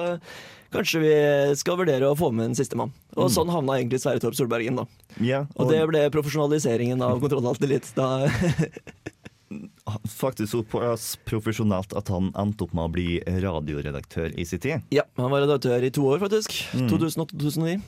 [0.74, 1.16] kanskje vi
[1.60, 2.94] skal vurdere å få med en sistemann.
[3.16, 4.88] Og sånn havna egentlig Sverre Torp Solbergen, da.
[5.24, 7.64] Ja, Og det ble profesjonaliseringen av Kontroll Alt
[7.94, 8.10] Da
[10.10, 13.08] faktisk såpass profesjonelt at han endte opp med å bli
[13.44, 14.86] radioredaktør i sin tid.
[14.94, 16.56] Ja, han var redaktør i to år, faktisk.
[16.74, 16.88] Mm.
[16.92, 17.82] 2008-2009.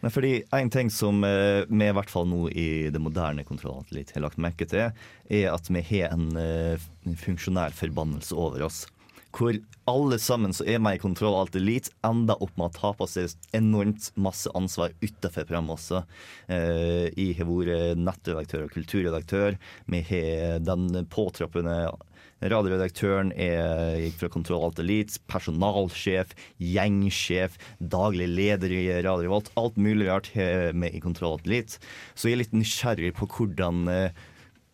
[0.00, 3.92] Men fordi En ting som eh, vi i hvert fall nå i det moderne kontrollantet
[3.92, 4.94] litt har lagt merke til,
[5.28, 6.80] er at vi har en eh,
[7.20, 8.86] funksjonær forbannelse over oss.
[9.36, 9.56] Hvor
[9.90, 13.08] alle sammen som er med i Kontroll Alt Elite, ender opp med å ta på
[13.10, 16.04] seg enormt masse ansvar utenfor programmet også.
[16.50, 19.58] Eh, jeg har vært nettredaktør og kulturredaktør.
[19.90, 21.82] Vi har den påtroppende
[22.40, 27.58] Radioredaktøren er, fra Kontroll Alt Elite, personalsjef, gjengsjef,
[27.92, 29.50] daglig leder i Radio Volt.
[29.60, 31.76] Alt mulig rart har vi i Kontroll Alt Elite.
[32.14, 34.24] Så jeg er litt nysgjerrig på hvordan eh,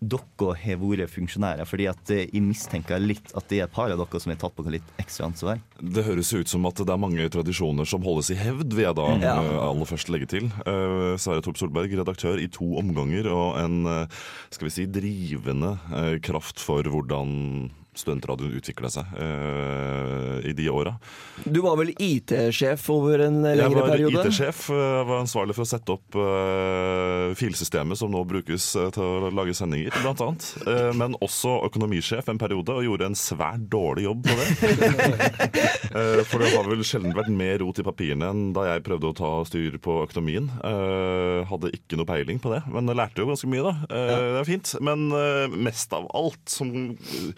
[0.01, 1.65] dere har vært funksjonærer.
[1.65, 4.37] fordi at eh, jeg mistenker litt at det er et par av dere som har
[4.43, 5.61] tatt på litt ekstra ansvar.
[5.81, 8.97] Det høres ut som at det er mange tradisjoner som holdes i hevd, vil jeg
[8.99, 9.35] da Ja.
[9.41, 10.51] eh, aller først legge til.
[10.67, 14.07] Uh, Sverre Torp Solberg, redaktør i to omganger, og en eh,
[14.51, 20.95] skal vi si, drivende eh, kraft for hvordan studentradioen utvikla seg uh, i de åra.
[21.45, 24.13] Du var vel IT-sjef over en lengre periode?
[24.13, 24.31] Jeg var?
[24.31, 29.03] IT-sjef, eh, var ansvarlig for å sette opp uh, filsystemet som nå brukes eh, til
[29.27, 30.49] å lage sendinger, blant annet.
[30.67, 34.49] Eh, men også økonomisjef en periode, og gjorde en svært dårlig jobb på det.
[35.97, 39.09] Eh, for det har vel sjelden vært mer rot i papirene enn da jeg prøvde
[39.09, 40.49] å ta styr på økonomien.
[40.67, 43.73] Eh, hadde ikke noe peiling på det, men jeg lærte jo ganske mye, da.
[43.87, 44.75] Eh, Det er fint.
[44.85, 47.31] Men eh, mest av alt, som eh,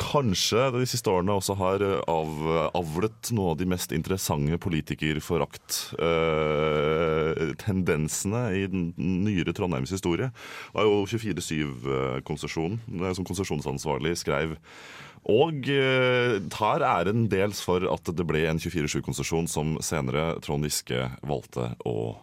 [0.00, 2.32] kanskje de siste årene også har eh, av,
[2.76, 10.86] avlet noe av de mest interessante politikerforakt eh, i den nyere Trondheims historie, Det var
[10.86, 14.56] jo 24-7-konsesjonen, eh, som konsesjonsansvarlig skrev.
[15.26, 15.66] Og
[16.54, 22.14] tar æren dels for at det ble en 24-7-konsesjon som senere Trond Giske valgte å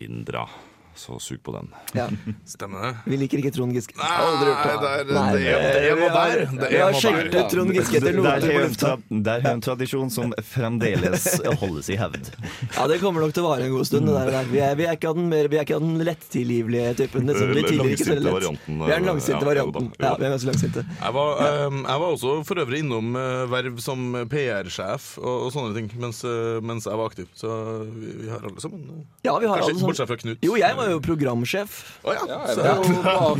[0.00, 0.46] inndra.
[0.94, 1.68] Så sug på den.
[1.98, 2.06] Ja.
[2.54, 2.90] Stemmer det.
[3.10, 3.96] Vi liker ikke Trond Giske.
[3.98, 6.44] Aldri gjort det er- er- Nei, det er- det er noe der.
[6.44, 7.26] Det er noe der.
[7.44, 8.92] ut Trond Giske etter Der noe på en lufta.
[9.28, 11.26] der jeg en tradisjon som fremdeles
[11.60, 12.30] holdes i hevd.
[12.76, 14.06] Ja, det kommer nok til å vare en god stund.
[14.06, 14.44] Det der, der.
[14.52, 17.26] Vi, er, vi, er ikke av den mer, vi er ikke av den lettilgivelige typen.
[17.28, 17.52] Liksom.
[17.54, 18.34] Vi ikke så Langsinte lett.
[18.38, 19.90] varianten, Vi er den langsinte ja, jo da, varianten.
[20.00, 20.84] Ja, vi er ganske langsinte.
[21.02, 25.52] Jeg var, ehm, jeg var også for øvrig innom eh, verv som PR-sjef og, og
[25.54, 27.28] sånne ting mens, eh, mens jeg var aktiv.
[27.38, 27.50] Så
[27.90, 29.88] vi, vi har alle sammen eh, Ja, vi har Kanskje alle sammen.
[29.90, 30.38] bortsett fra Knut.
[30.44, 31.74] Jo, jeg var jo programsjef.
[32.04, 32.62] Å oh, Ja, Så-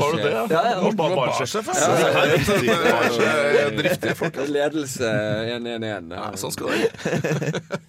[0.01, 0.33] var du det?
[0.33, 0.45] ja?
[0.51, 0.91] Ja, ja.
[0.91, 1.75] Du var barsjef, ja.
[1.85, 4.37] Ja, ja, Ja, Driftige folk.
[4.49, 5.11] Ledelse
[5.53, 6.13] 111.
[6.15, 7.81] Ja, sånn skal det gå.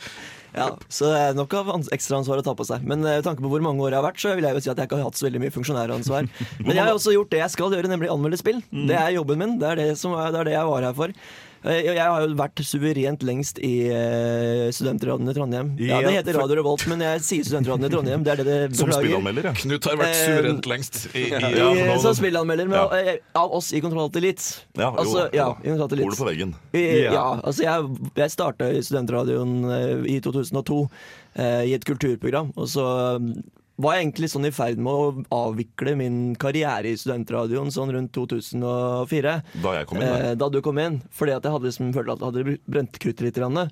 [0.56, 2.84] Ja, så det er nok av ans- ekstraansvar å ta på seg.
[2.88, 4.62] Men eh, med tanke på hvor mange år jeg har vært, så vil jeg jo
[4.64, 6.30] si at jeg ikke har hatt så veldig mye funksjonæransvar.
[6.66, 8.62] Men jeg har også gjort det jeg skal gjøre, nemlig anmelde spill.
[8.72, 8.86] Mm.
[8.88, 9.58] Det er jobben min.
[9.60, 11.16] Det er det, som er, det er det jeg var her for.
[11.66, 15.72] Eh, Jeg har jo vært suverent lengst i uh, Studentradioen i Trondheim.
[15.82, 18.24] Ja, Det heter Radio Revolt, men jeg sier Studentradioen i Trondheim.
[18.26, 19.54] Det er det det Som spillanmelder, ja.
[19.58, 22.86] Knut har vært Eh, suverent lengst i, i, ja, nå- som spillanmelder men Ja.
[23.00, 24.46] eh, av oss i Kontroll Alt Elite.
[24.78, 25.58] Ja, jo, Altså, ja, jo da.
[25.64, 26.08] i Kontroll Alt Elite.
[26.08, 26.56] Ordet på veggen.
[27.12, 27.26] Ja.
[27.42, 30.80] Altså jeg, jeg starta i studentradioen eh, i 2002
[31.36, 32.54] eh, i et kulturprogram.
[32.56, 32.86] Og så
[33.82, 38.14] var jeg egentlig sånn i ferd med å avvikle min karriere i studentradioen sånn rundt
[38.16, 39.36] 2004.
[39.64, 40.08] Da jeg kom inn.
[40.08, 41.02] Eh, da du kom inn.
[41.12, 43.36] Fordi at jeg hadde liksom følt at jeg hadde brent kruttet litt.
[43.36, 43.66] grann.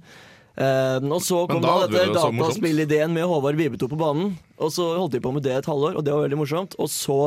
[0.54, 4.36] Eh, og så kom da da dette dataspillideen med Håvard Vibeto på banen.
[4.60, 6.76] Og så holdt de på med det et halvår, og det var veldig morsomt.
[6.84, 7.20] Og så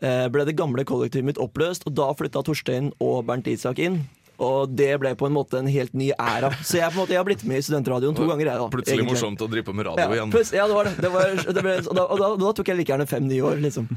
[0.00, 4.04] eh, ble det gamle kollektivet mitt oppløst, og da flytta Torstein og Bernt Isak inn.
[4.38, 6.52] Og det ble på en måte en helt ny æra.
[6.62, 8.46] Så jeg, på en måte, jeg har blitt med i studentradioen to ganger.
[8.52, 9.16] Jeg, da, Plutselig egentlig.
[9.16, 10.30] morsomt å drive på med radio Ja, igjen.
[10.34, 10.94] pluss- ja, det var det.
[11.02, 13.42] det, var, det ble, og, da, og da, da tok jeg like gjerne fem nye
[13.50, 13.88] år, liksom.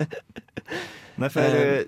[1.20, 1.82] Nei, for uh,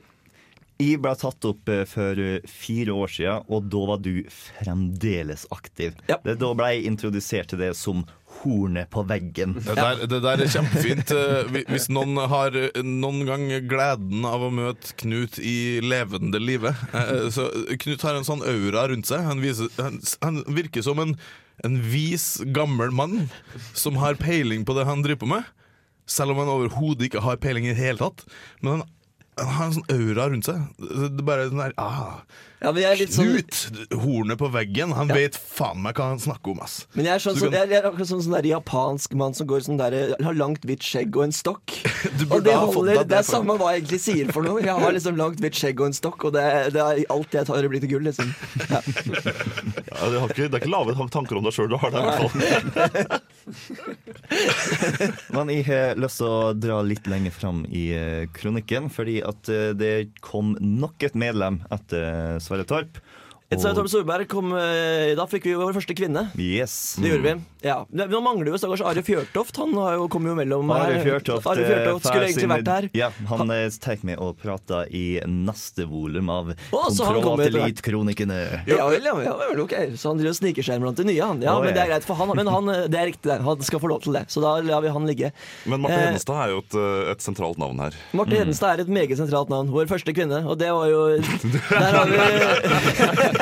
[0.83, 2.19] jeg ble tatt opp eh, for
[2.51, 5.95] fire år siden, og da var du fremdeles aktiv.
[6.11, 6.17] Ja.
[6.25, 8.03] Da ble jeg introdusert til det som
[8.41, 9.53] hornet på veggen.
[9.61, 11.13] Det der, det der er kjempefint.
[11.15, 16.73] Eh, Hvis noen har eh, noen gang gleden av å møte Knut i levende live
[16.97, 17.47] eh, Så
[17.83, 19.25] Knut har en sånn aura rundt seg.
[19.29, 21.15] Han, viser, han, han virker som en,
[21.67, 23.29] en vis, gammel mann
[23.79, 25.53] som har peiling på det han driver på med.
[26.11, 28.25] Selv om han overhodet ikke har peiling i det hele tatt.
[28.61, 28.89] Men han,
[29.41, 30.65] han har en sånn aura rundt seg.
[30.77, 32.19] Det det er bare sånn der ah,
[32.61, 33.61] Ja, er sånn Knut!
[34.03, 34.93] Hornet på veggen.
[34.95, 36.83] Han vet faen meg hva han snakker om, ass.
[36.93, 39.33] Men jeg er, sånn, Så sånn, kan- jeg er akkurat sånn, sånn der japansk mann
[39.35, 41.79] som går sånn der, har langt, hvitt skjegg og en stokk.
[42.21, 44.61] Du Og det ha holder, deg det er samme hva jeg egentlig sier for noe.
[44.61, 47.33] Jeg har liksom langt, hvitt skjegg og en stokk, og det, er- det er alt
[47.41, 48.35] jeg tar, blir til gull, liksom.
[48.69, 52.03] Ja, det, har ikke, det er ikke lave tanker om deg sjøl du har det,
[52.03, 53.23] i hvert fall.
[55.35, 59.51] Men jeg har lyst til å dra litt lenger fram i eh, kronikken, fordi at
[59.53, 63.01] eh, det kom nok et medlem etter Sverre Torp.
[63.53, 66.23] Etter Svein Torp Solberg kom, eh, da fikk vi jo vår første kvinne.
[66.41, 66.97] Yes.
[66.97, 67.33] Det gjorde vi.
[67.67, 67.83] Ja.
[67.93, 69.59] Nå mangler jo stakkars Are Fjørtoft.
[69.61, 70.97] Han har jo kommet jo mellom Are.
[71.05, 72.89] Fjørtoft, Are Fjørtoft eh, skulle egentlig vært her.
[72.97, 76.57] Ja, han eh, tar med og prater i neste volum av han.
[76.73, 78.39] Kontrollatellit-kronikene.
[78.71, 79.77] Ja vel, ja, ja vel, ok.
[80.01, 81.45] Så han driver og sniker blant de nye, han.
[81.45, 82.33] Ja, men det er greit for han.
[82.39, 83.37] Men han, det er riktig.
[83.45, 84.25] Han skal få lov til det.
[84.33, 85.33] Så da lar vi han ligge.
[85.69, 86.81] Men Marte Hedenstad er jo et,
[87.13, 88.01] et sentralt navn her.
[88.17, 89.69] Marte Hedenstad er et meget sentralt navn.
[89.77, 90.41] Vår første kvinne.
[90.49, 91.05] Og det var jo
[91.83, 93.42] Der har vi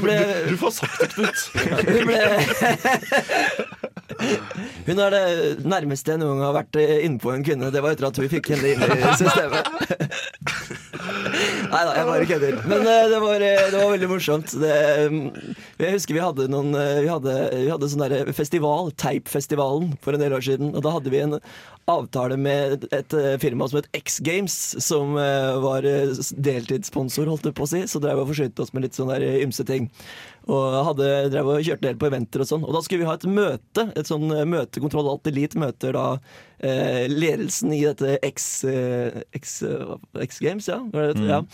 [0.00, 0.16] ble
[0.48, 1.38] Du får sagt det, Knut.
[1.88, 2.20] Hun ble
[4.88, 7.70] Hun er det nærmeste jeg noen gang har vært eh, innpå en kvinne.
[7.72, 9.70] Det var etter at vi fikk henne inn i systemet.
[11.70, 12.60] Nei da, jeg bare kødder.
[12.70, 14.54] Men eh, det var, eh, det var veldig morsomt.
[14.60, 14.76] Det,
[15.80, 20.24] jeg husker vi hadde noen Vi hadde, vi hadde sånn derre festival, Teipfestivalen, for en
[20.24, 20.74] del år siden.
[20.74, 21.38] Og da hadde vi en
[21.90, 27.70] avtale med et firma som het X Games, som var deltidssponsor, holdt jeg på å
[27.72, 27.80] si.
[27.90, 29.88] Så drev og forsynte oss med litt sånne der ymse ting.
[30.50, 32.64] Og hadde, drev og kjørte del på eventer og sånn.
[32.66, 33.84] Og da skulle vi ha et møte.
[33.98, 36.06] Et sånn møtekontroll Alt Elite møter da
[36.58, 39.94] eh, ledelsen i dette X, eh, X, eh,
[40.26, 40.80] X Games, ja.
[40.90, 41.22] Mm.
[41.28, 41.44] ja.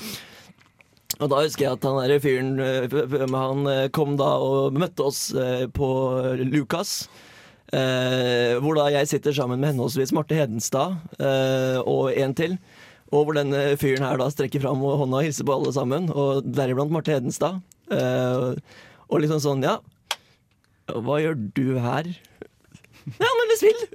[1.16, 2.96] Og da husker jeg at han der fyren eh,
[3.32, 5.88] Han eh, kom da og møtte oss eh, på
[6.44, 7.06] Lukas.
[7.74, 12.58] Eh, hvor da jeg sitter sammen med henholdsvis Marte Hedenstad eh, og en til.
[13.14, 16.46] Og hvor denne fyren her da strekker fram hånda og hilser på alle sammen, og
[16.46, 17.60] deriblant Marte Hedenstad.
[17.92, 18.54] Eh,
[19.06, 19.78] og liksom sånn, ja
[20.90, 22.08] Hva gjør du her?
[23.06, 23.86] Ja, men vi spill!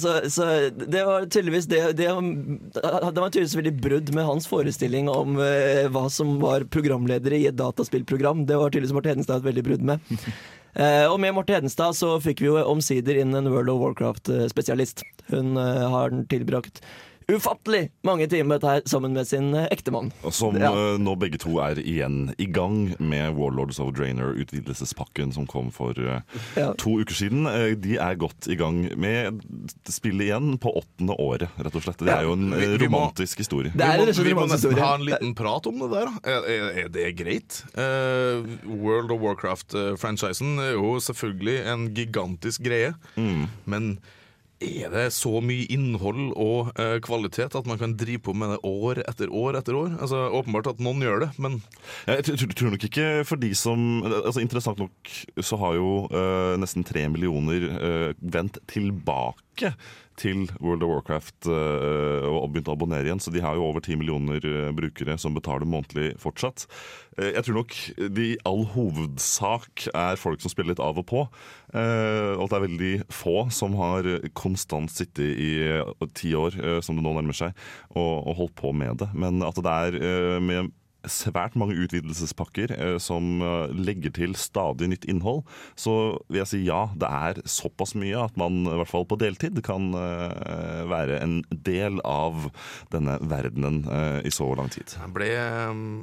[0.00, 2.08] Så, så det var tydeligvis det, det,
[2.74, 7.46] det var tydeligvis veldig brudd med hans forestilling om uh, hva som var programledere i
[7.46, 8.44] et dataspillprogram.
[8.48, 10.16] Det var tydeligvis Marte Hedenstad et veldig brudd med.
[10.74, 15.06] Uh, og med Marte Hedenstad så fikk vi jo omsider inn en World of Warcraft-spesialist.
[15.30, 16.82] Hun uh, har tilbrakt
[17.26, 20.12] ufattelig mange timer dette her sammen med sin eh, ektemann.
[20.30, 20.70] Som Ja.
[20.70, 25.90] eh, nå begge to er igjen i gang med Warlords of Drainer-utvidelsespakken som kom for
[25.98, 26.20] eh,
[26.56, 26.72] Ja.
[26.78, 27.44] to uker siden.
[27.82, 29.40] De er godt i gang med
[29.90, 31.98] spillet igjen på åttende året, rett og slett.
[31.98, 33.72] Det er jo en Vi- må- romantisk historie.
[33.74, 36.06] Det er vi må, vi nesten ha en liten prat om det der.
[36.06, 36.30] da.
[36.30, 37.64] Er, er, det greit?
[37.74, 42.94] Eh, World of Warcraft-franchisen er jo selvfølgelig en gigantisk greie.
[43.16, 43.48] Mm.
[43.66, 43.98] Men
[44.62, 48.60] er det så mye innhold og eh, kvalitet at man kan drive på med det
[48.64, 49.90] år etter år etter år?
[50.00, 51.60] Altså, Åpenbart at noen gjør det, men
[52.08, 52.24] Jeg
[52.56, 55.12] tror, nok ikke for de som altså Interessant nok
[55.44, 59.74] så har jo eh, nesten tre millioner eh, vendt tilbake
[60.16, 63.20] til World of Warcraft eh, og begynt å abonnere igjen.
[63.22, 66.66] Så de har jo over ti millioner eh, brukere som betaler månedlig fortsatt.
[67.16, 67.76] Eh, jeg tror nok
[68.16, 71.26] de i all hovedsak er folk som spiller litt av og på.
[71.74, 76.96] eh, og det er veldig få som har konstant sittet i eh, ti år, som
[76.96, 77.56] det nå nærmer seg,
[77.94, 79.10] og, og holdt på med det.
[79.14, 80.72] Men at det er med
[81.10, 85.44] svært mange utvidelsespakker eh, som eh, legger til stadig nytt innhold,
[85.78, 89.18] så vil jeg si ja, det er såpass mye at man i hvert fall på
[89.20, 92.48] deltid kan eh, være en del av
[92.92, 93.84] denne verdenen
[94.26, 94.92] i så lang tid.
[94.96, 95.28] jeg ble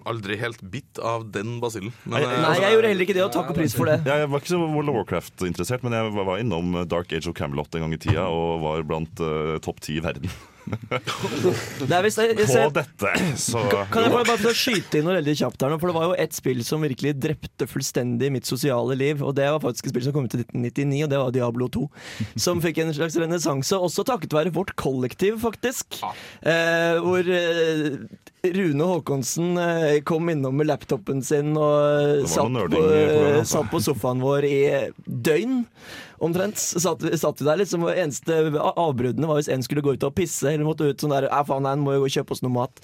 [0.10, 1.94] aldri helt bitt av den basillen.
[2.04, 4.00] Men, Nei, Nei, jeg gjorde heller ikke det, og takk og pris for det.
[4.08, 7.76] Jeg var ikke så World of Warcraft-interessert, men jeg var innom Dark Age of Camelot
[7.76, 10.32] en gang i tida og var blant eh, topp ti i verden.
[10.64, 13.62] Det er jeg, jeg- jeg På dette, så
[13.92, 15.80] Kan jeg bare, bare skyte inn noe veldig kjapt her nå?
[15.82, 19.22] For det var jo ett spill som virkelig drepte fullstendig mitt sosiale liv.
[19.24, 21.68] Og det var faktisk et spill som kom ut i 1999, og det var Diablo
[21.68, 21.88] 2.
[22.40, 26.00] Som fikk en slags renessanse, også takket være vårt kollektiv, faktisk.
[26.44, 27.98] Eh, hvor eh,
[28.44, 33.58] Rune Haakonsen eh, kom innom med laptopen sin og satt på, programmet, altså.
[33.58, 34.58] satt på sofaen vår i
[35.08, 35.62] døgn.
[36.24, 36.60] Omtrent.
[36.60, 40.16] Satt, satt vi der liksom, og Eneste avbruddene var hvis en skulle gå ut og
[40.18, 42.44] pisse, eller måtte ut sånn der Ja, faen, nei, må jo gå og kjøpe oss
[42.46, 42.84] noe mat.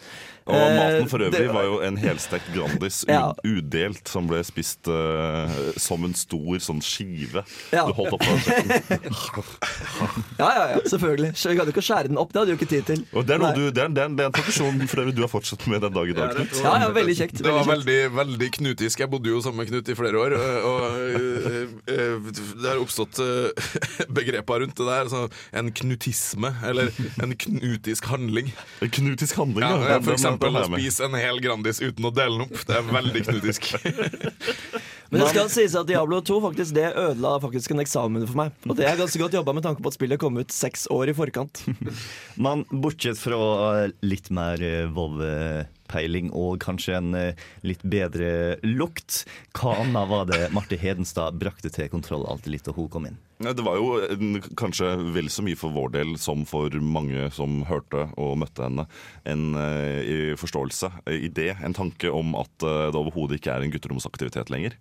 [0.50, 3.34] Og Eh, maten for øvrig var jo en helstekt Grandis Ja.
[3.46, 7.44] udelt, som ble spist uh, som en stor sånn skive.
[7.74, 7.86] Ja.
[7.88, 9.14] Du holdt opp på den
[10.40, 11.34] Ja, ja, ja, selvfølgelig.
[11.36, 13.04] Vi gadd ikke å skjære den opp, det hadde du ikke tid til.
[13.14, 15.16] Og det er, noe du, det, er, det, er, det er en tradisjon for øvrig
[15.18, 16.60] du har fortsatt med den dag i dag, Knut.
[16.64, 17.42] Ja, ja, veldig kjekt.
[17.44, 19.00] Det var Veldig veldig, veldig knutisk.
[19.00, 20.36] Jeg bodde jo sammen med Knut i flere år.
[20.68, 23.20] Og øh, det har oppstått
[24.20, 25.10] begreper rundt det der.
[25.12, 25.26] Så
[25.56, 26.92] en knutisme, eller
[27.24, 28.52] en knutisk handling.
[28.82, 32.14] En knutisk handling, Ja, ja for den eksempel å spise en hel Grandis uten å
[32.14, 32.64] dele den opp.
[32.68, 33.70] Det er veldig knutisk.
[35.10, 38.54] Men det skal sies at Diablo 2 faktisk, det ødela faktisk en eksamen for meg.
[38.70, 41.10] Og det er ganske godt jobba med tanke på at spillet kom ut seks år
[41.10, 41.64] i forkant.
[42.46, 43.40] Men bortsett fra
[43.86, 49.24] eh, litt mer eh, WoW-peiling og kanskje en eh, litt bedre lukt,
[49.58, 53.18] hva annet var det Marte Hedenstad brakte til kontroll alltid litt da hun kom inn?
[53.40, 57.62] Det var jo en, kanskje vel så mye for vår del som for mange som
[57.70, 58.84] hørte og møtte henne,
[59.24, 63.72] en eh, forståelse, en idé, en tanke om at eh, det overhodet ikke er en
[63.72, 64.76] gutteromsaktivitet lenger.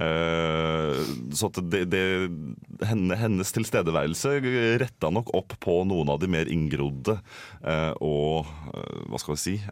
[0.00, 1.00] Eh,
[1.36, 2.00] så at det, det,
[2.88, 4.38] henne, hennes tilstedeværelse
[4.80, 7.18] retta nok opp på noen av de mer inngrodde
[7.60, 9.56] eh, og eh, hva skal vi si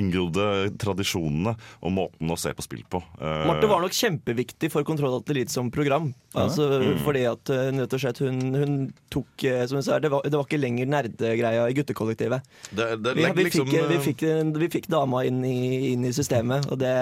[0.00, 1.52] Inngrodde tradisjonene
[1.84, 3.02] og måten å se på spill på.
[3.20, 6.10] Eh, Marte var nok kjempeviktig for Kontroll Elite som program.
[6.34, 6.98] Altså, Mm.
[7.02, 8.74] Fordi at uh, rett og slett hun, hun
[9.12, 12.46] tok Som hun sa, det var, det var ikke lenger nerdegreia i guttekollektivet.
[12.70, 14.24] Det, det Vi, vi, liksom fikk, vi, fikk,
[14.62, 16.94] vi fikk dama inn i, inn i systemet, og det,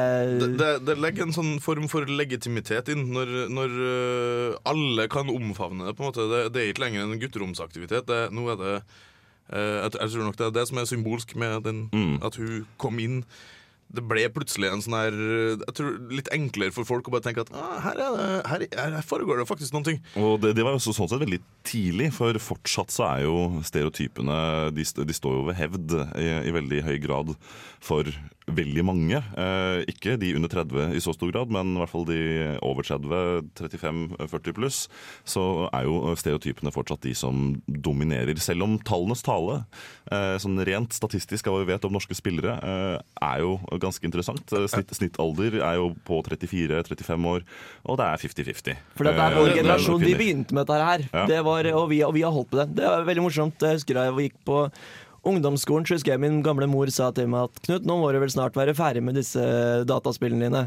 [0.59, 5.87] det, det, legger en sånn form for legitimitet inn, når, når øh, alle kan omfavne
[5.89, 5.95] det.
[5.99, 8.09] på en måte Det, det er ikke lenger en gutteromsaktivitet.
[8.09, 8.73] Det, nå er det
[9.49, 12.19] jeg, jeg tror nok det er det som er symbolsk med den, Mm.
[12.27, 13.23] at hun kom inn.
[13.89, 15.15] Det ble plutselig en sånn her
[15.63, 18.97] Jeg tror litt enklere for folk å bare tenke at ah, her, er det, her,
[18.99, 20.01] her foregår det faktisk noen ting.
[20.21, 24.39] Og det, det var jo sånn sett veldig tidlig, for fortsatt så er jo stereotypene
[24.77, 27.35] De, de står jo ved hevd i, i veldig høy grad
[27.85, 28.09] for
[28.49, 29.19] veldig mange.
[29.19, 32.21] Eh, ikke de under 30 i så stor grad, men i hvert fall de
[32.65, 34.81] over 30, 35-40 pluss.
[35.29, 38.39] Så er jo stereotypene fortsatt de som dominerer.
[38.43, 39.63] Selv om tallenes tale,
[40.11, 44.05] eh, sånn rent statistisk av hva vi vet om norske spillere, eh, er jo ganske
[44.09, 44.53] interessant.
[44.53, 47.45] Eh, Snitt, snittalder er jo på 34-35 år,
[47.85, 48.79] og det er 50-50.
[48.99, 50.01] For det er Eh, vår generasjon.
[50.05, 51.05] Vi begynte med dette her.
[51.13, 51.27] Ja.
[51.31, 52.69] Det var, og, vi, og vi har holdt på det.
[52.79, 53.61] Det var veldig morsomt.
[53.61, 54.63] Jeg husker da jeg gikk på
[55.29, 58.21] ungdomsskolen, så husker jeg min gamle mor sa til meg at Knut, nå må du
[58.23, 59.43] vel snart være ferdig med disse
[59.89, 60.65] dataspillene dine.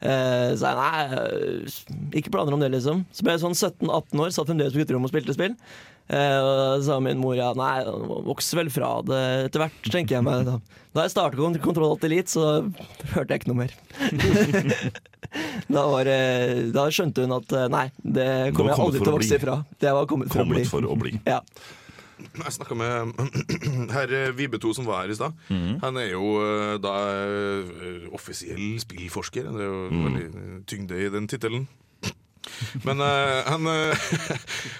[0.00, 3.02] Eh, så jeg nei, ikke planer om det, liksom.
[3.12, 5.56] Så ble jeg sånn 17-18 år, satt fremdeles på gutterommet og spilte spill.
[6.10, 7.84] Eh, og da sa min mor ja, nei,
[8.26, 10.42] vokser vel fra det etter hvert, tenker jeg meg.
[10.48, 10.56] Da,
[10.96, 12.46] da jeg startet kont Kontroll Alt Elite, så
[13.14, 13.76] hørte jeg ikke noe mer.
[15.76, 16.10] da, var,
[16.74, 19.60] da skjønte hun at eh, nei, det kommer jeg aldri til å vokse ifra.
[19.78, 20.64] Det var kommet for å bli.
[20.66, 21.14] For å bli.
[21.28, 21.44] Ja.
[22.20, 23.14] Jeg snakka med
[23.94, 25.36] herr Vibe2 som var her i stad.
[25.84, 29.46] Han er jo eh, da eh, offisiell spillforsker.
[29.46, 31.68] Det er jo veldig tyngde i den tittelen.
[32.86, 34.06] Men uh, han, uh,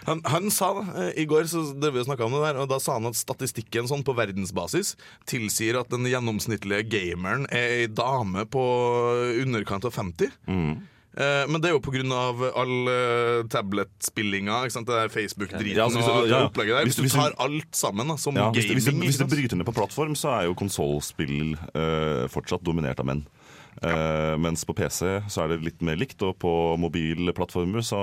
[0.09, 2.79] han, han sa uh, i går så drev vi snakket om det der, og da
[2.83, 4.95] sa han at statistikken sånn på verdensbasis
[5.31, 8.63] tilsier at den gjennomsnittlige gameren er ei dame på
[9.43, 10.33] underkant av 50.
[10.49, 10.73] Mm.
[11.51, 11.81] men det er jo
[12.15, 14.61] av all uh, tablet-spillinga,
[15.11, 16.87] Facebook-driten Ja, du- og ja, opplegget der.
[16.87, 19.29] Hvis du- du hvis du- tar alt sammen da, som Ja, hvis, gaming hvis det
[19.29, 21.57] bryter ned på plattform, så er jo konsollspill
[22.31, 23.27] fortsatt dominert av menn.
[23.81, 26.51] Eh, mens på PC så er det litt mer likt, og på
[26.83, 28.01] mobilplattformer så,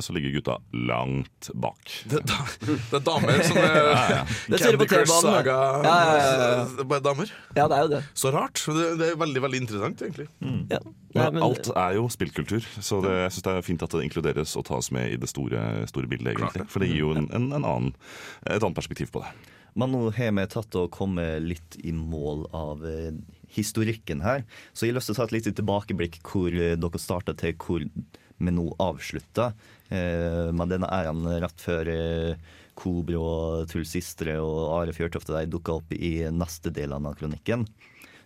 [0.00, 1.90] så ligger gutta langt bak.
[2.08, 4.22] Det, da- det er damer som er Ja, ja.
[4.48, 5.56] Det ser Candy på Crush T-banen, Saga.
[5.84, 6.48] Ja, ja, ja,
[6.78, 6.86] ja.
[6.94, 7.34] Bare damer.
[7.58, 8.00] ja, det er jo det.
[8.22, 8.62] Så rart.
[8.78, 10.28] Det, det er veldig veldig interessant, egentlig.
[10.72, 10.80] Ja.
[10.80, 13.94] Nei, Men men- alt er jo spillkultur, så det, jeg synes det er fint at
[13.98, 15.62] det inkluderes og tas med i det store,
[15.92, 16.34] store bildet.
[16.38, 17.92] egentlig For det gir jo en, en, en annen,
[18.48, 19.32] et annet perspektiv på det.
[19.78, 23.12] Men nå har vi tatt og kommet litt i mål av eh,
[23.54, 24.44] historikken her.
[24.72, 27.56] Så jeg har lyst til å ta et lite tilbakeblikk hvor eh, dere starta til
[27.60, 29.52] hvor vi nå avslutta.
[29.88, 35.78] Eh, denne æren rett før eh, Kobro og Truls Sistre og Are Fjørtoft og dukka
[35.80, 37.66] opp i neste del av kronikken.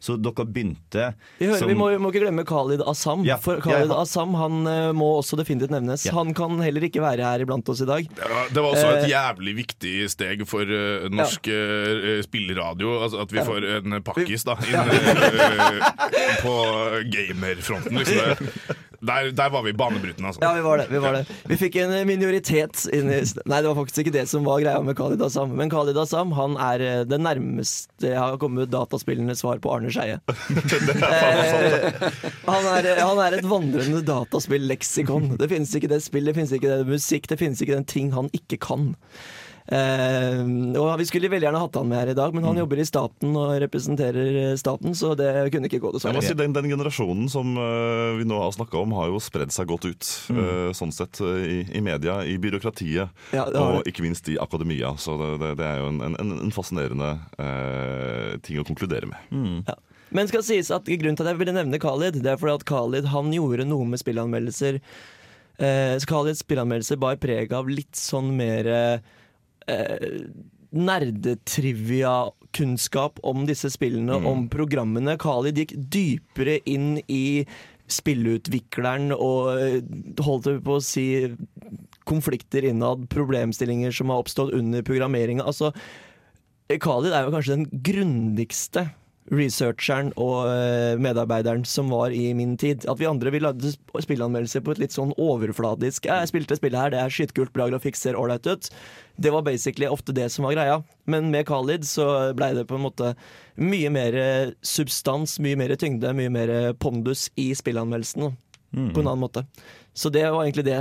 [0.02, 3.22] Så dere begynte Vi, hører, som- vi, må, vi må ikke glemme Khalid Assam.
[3.24, 4.00] Ja, for Khalid ja.
[4.02, 6.08] Assam han eh, må også definitivt nevnes.
[6.08, 6.16] Ja.
[6.18, 8.08] Han kan heller ikke være her iblant oss i dag.
[8.16, 12.96] Det var, det var også et Eh, jævlig viktig steg for uh, norsk eh, spilleradio.
[13.06, 13.46] Altså at vi Ja.
[13.46, 15.90] får en pakkis da inn eh,
[16.42, 16.56] på
[17.14, 18.02] gamerfronten.
[18.02, 18.48] Liksom.
[19.02, 20.40] Der, der var vi banebrytende, altså.
[20.44, 20.86] Ja, vi var det.
[20.90, 21.24] Vi, var det.
[21.50, 24.62] vi fikk en eh, minoritet inn i Nei, det var faktisk ikke det som var
[24.62, 25.56] greia med Khalid Assam.
[25.58, 29.90] Men Khalid Assam han er eh, det nærmeste jeg har kommet dataspillenes svar på Arne
[29.94, 30.20] Skeie.
[31.02, 31.94] Eh,
[32.46, 35.32] han, han er et vandrende dataspill-leksikon.
[35.40, 38.12] Det finnes ikke det spillet, det finnes ikke det musikk, det finnes ikke den ting
[38.14, 38.92] han ikke kan.
[39.70, 40.40] Eh,
[40.80, 42.86] og Vi skulle veldig gjerne hatt han med her i dag, men han jobber i
[42.88, 46.24] staten og representerer eh, staten, så det kunne ikke gå, Jeg må dessverre.
[46.26, 49.70] si den, den generasjonen som øh, vi nå har snakka om, har jo spredd seg
[49.70, 50.10] godt ut.
[50.32, 50.74] mm.
[50.74, 54.94] sånn sett i, i media, i byråkratiet Ja, har og ikke minst i akademia.
[54.98, 59.64] Så det, det, det er jo en, en, en fascinerende eh, ting å konkludere med.
[59.68, 59.78] Ja.
[60.12, 62.66] Men skal sies at grunnen til at jeg ville nevne Khalid, det er fordi at
[62.68, 64.80] Khalid han gjorde noe med spillanmeldelser.
[65.62, 69.12] Eh, Khalids spillanmeldelser bar preg av litt sånn mer eh,
[70.72, 75.16] nerdetrivia-kunnskap om disse spillene, om programmene.
[75.20, 77.44] Khalid gikk dypere inn i
[77.92, 79.82] spillutvikleren og eh,
[80.24, 81.34] holdt på å si
[82.08, 85.44] konflikter innad, problemstillinger som har oppstått under programmeringa.
[85.44, 85.72] Altså,
[86.72, 88.82] Khalid er jo kanskje den grundigste
[89.30, 92.86] researcheren og eh, medarbeideren som var i min tid.
[92.90, 96.80] At vi andre vi lagde sp- spillanmeldelser på et litt sånn overfladisk Jeg spilte spillet
[96.80, 98.70] her, det er skytkult, bra grafikk, ser ålreit ut.
[99.22, 100.80] Det var basically ofte det som var greia.
[101.06, 103.12] Men med Khalid så blei det på en måte
[103.62, 108.32] mye mer eh, substans, mye mer tyngde, mye mer pondus i spillanmeldelsen.
[108.72, 108.90] Mm.
[108.96, 109.46] På en annen måte.
[109.94, 110.78] Så det var egentlig det.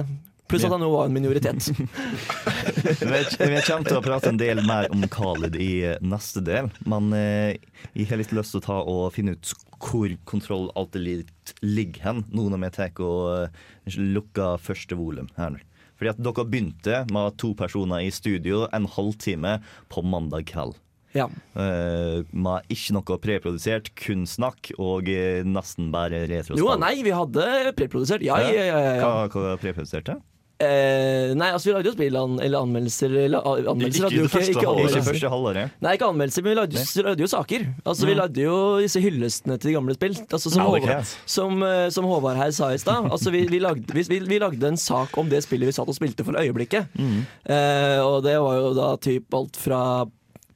[0.51, 1.69] Pluss at han jo var en minoritet.
[1.71, 7.11] Vi kommer til å prate en del mer om Khalid i eh, neste del, men
[7.15, 7.55] eh,
[7.95, 11.31] jeg har litt lyst til å ta og finne ut hvor kontroll alltid
[11.63, 15.57] ligger hen, nå når vi tar og eh, lukker første volum her.
[15.97, 20.75] Fordi at dere begynte med to personer i studio en halvtime på mandag kveld.
[21.11, 21.25] Ja.
[21.53, 25.11] Uh, med ikke noe preprodusert, kun snakk og
[25.45, 26.63] nesten bare retrospill.
[26.63, 28.23] Jo, nei, vi hadde preprodusert.
[28.25, 28.65] Ja, ja, ja.
[28.71, 29.01] ja, ja.
[29.03, 30.21] Hva, hva preproduserte?
[30.61, 33.41] Eh, nei, altså vi lagde jo spill an, eller anmeldelser eller,
[33.71, 35.71] Anmeldelser ikke, ikke, ikke, ikke Ikke første halvåret.
[35.81, 37.65] Nei, ikke anmeldelser, men vi lagde, jo- lagde jo saker.
[37.85, 38.19] Altså Vi Mm.
[38.21, 40.15] lagde jo disse hyllestene til de gamle spill.
[40.29, 43.09] Altså, som, Håvard, som, eh, som Håvard her sa i stad.
[43.11, 45.87] Altså, vi, vi, lagde, vi, vi, vi lagde en sak om det spillet vi satt
[45.89, 46.87] og spilte for øyeblikket.
[46.99, 47.25] Mm.
[47.49, 50.05] Eh, og det var jo da typ alt fra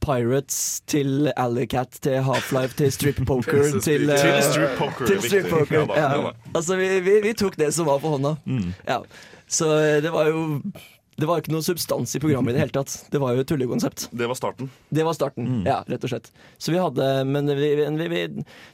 [0.05, 5.21] Pirates til Alleycat til Half-Life til Strip Poker Til til, eh, Til Strip Poker, til
[5.23, 5.87] strip poker.
[5.97, 6.31] Ja.
[6.53, 8.35] Altså, vi, vi, vi tok det som var på hånda.
[8.45, 8.73] Mm.
[8.87, 8.99] Ja.
[9.47, 10.61] Så eh, det var jo
[11.17, 12.91] Det var ikke noe substans i programmet i det hele tatt.
[13.07, 14.09] Det var jo et tullekonsept.
[14.11, 14.67] Det var starten.
[14.91, 15.61] Det var starten, Mm.
[15.65, 16.27] ja, rett og slett.
[16.59, 18.25] Så vi hadde Men vi, vi, vi,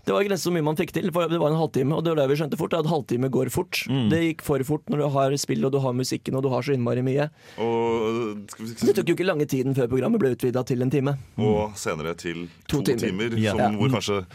[0.08, 1.94] det var nesten så mye man fikk til, for det var en halvtime.
[1.94, 3.84] Og det var det vi skjønte fort, at halvtime går fort.
[3.88, 4.10] Mm.
[4.10, 6.66] Det gikk for fort når du har spill og du har musikken og du har
[6.66, 7.30] så innmari mye.
[7.62, 11.14] Og, vi, Det tok jo ikke lange tiden før programmet ble utvida til en time.
[11.38, 13.06] og senere til to, To timer.
[13.30, 13.54] timer, Ja.
[13.54, 14.26] som, hvor kanskje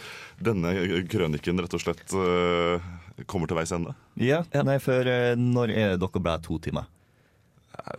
[0.43, 0.73] denne
[1.09, 2.81] krøniken rett og slett øh,
[3.27, 3.95] kommer til veis ende.
[4.21, 4.63] Ja, Ja.
[4.63, 6.85] nei, for eh, når er dere ble to timer?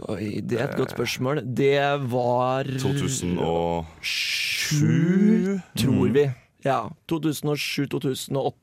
[0.10, 1.42] Oi, det er et godt spørsmål.
[1.56, 1.78] Det
[2.10, 6.24] var 2007 tror vi.
[6.66, 6.80] Ja.
[7.10, 8.54] 2007-2008.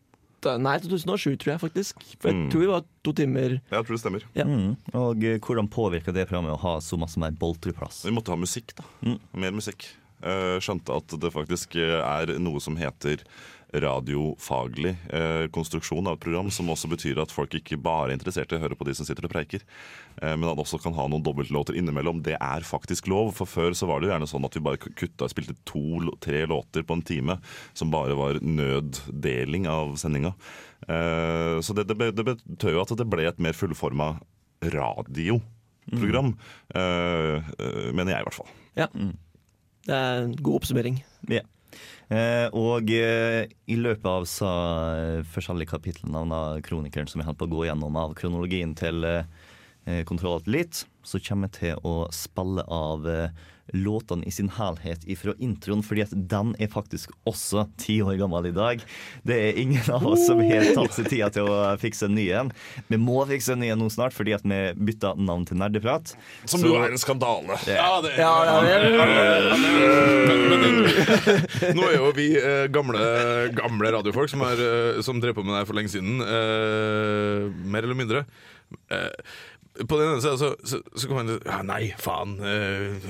[0.60, 1.94] Nei, 2007 tror jeg faktisk.
[2.20, 2.50] For jeg Mm.
[2.52, 3.54] tror vi var to timer.
[3.70, 4.22] Jeg tror det stemmer.
[4.34, 4.44] Ja.
[4.44, 4.76] Mm.
[4.92, 8.04] Og eh, hvordan påvirka det programmet å ha så masse mer boltreplass?
[8.04, 8.84] Vi måtte ha musikk, da.
[9.02, 9.18] Mm.
[9.40, 9.86] Mer musikk.
[10.22, 13.16] Eh, skjønte at det faktisk eh, er noe som heter
[13.82, 18.52] radiofaglig eh, konstruksjon av et program, som også betyr at folk ikke bare er interessert
[18.52, 19.64] i å høre på de som sitter og preiker,
[20.22, 22.22] eh, men at også kan ha noen dobbeltlåter innimellom.
[22.26, 24.82] Det er faktisk lov, for før så var det jo gjerne sånn at vi bare
[24.84, 27.38] kutta og spilte to-tre låter på en time,
[27.74, 30.34] som bare var nøddeling av sendinga.
[30.88, 34.14] Eh, så det, det, det betød jo at det ble et mer fullforma
[34.64, 36.78] radioprogram, mm.
[36.80, 37.54] eh,
[37.92, 38.54] mener jeg i hvert fall.
[38.78, 38.88] Ja.
[39.84, 41.02] Det er en god oppsummering.
[41.28, 41.42] Ja.
[41.42, 41.53] Eh,
[42.52, 44.50] og eh, i løpet av så
[44.98, 49.06] eh, forskjellige kapitlene av kronikeren som vi holdt på å gå gjennom av kronologien til
[49.08, 54.48] eh, Kontroll Alt litt, så kommer jeg til å spille av eh, låtene i sin
[54.58, 58.82] helhet ifra introen, fordi at den er faktisk også ti år gammel i dag.
[59.24, 62.26] Det er ingen av oss som har tatt seg tida til å fikse en ny
[62.36, 62.52] en.
[62.92, 64.60] Vi må fikse en ny en nå snart, fordi at vi
[64.92, 66.12] bytta navn til Nerdeprat.
[66.44, 67.56] Som Så- jo er en skandale.
[67.66, 69.54] Ja, det er ja, ja.
[71.74, 73.00] Nå er jo vi eh, gamle,
[73.56, 76.20] gamle radiofolk som, er, eh, som drev på med det her for lenge siden.
[76.20, 78.24] eh, mer eller mindre.
[79.74, 82.36] På den ene siden så, så, så kan man ja, Nei, faen.
[82.46, 83.08] eh,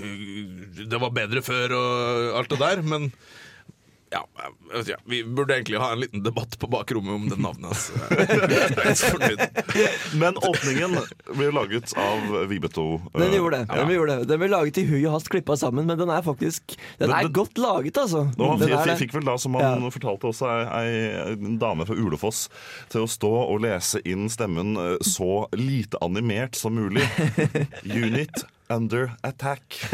[0.88, 2.80] det var bedre før og alt det der.
[2.88, 3.10] Men
[4.14, 7.38] ja, jeg vet ikke, vi burde egentlig ha en liten debatt på bakrommet om det
[7.42, 7.74] navnet.
[9.00, 9.42] Fornøyd.
[10.22, 10.94] Men åpningen
[11.34, 12.84] ble laget av Vibeto.
[13.12, 13.74] eh, Den gjorde det.
[13.74, 14.28] Den gjorde det.
[14.30, 17.16] Den ble laget i hui og hast, klippa sammen, men den er faktisk Den Den-
[17.18, 18.24] er den- godt laget, altså.
[18.38, 19.90] Han fikk, fikk vel da, som han Ja.
[19.90, 22.48] fortalte også, ei, ei, en dame fra Ulefoss
[22.90, 27.02] til å stå og lese inn stemmen eh, så lite animert som mulig.
[27.84, 29.60] Unit under attack.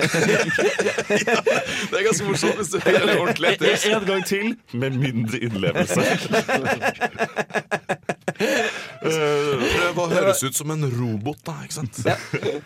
[1.90, 3.96] Det er ganske morsomt hvis du hører ordentlig etter.
[3.96, 6.00] En gang til, med mindre innlevelse.
[9.00, 11.56] Prøv å høres ut som en robot, da.
[11.64, 12.02] ikke sant?
[12.04, 12.16] Ja.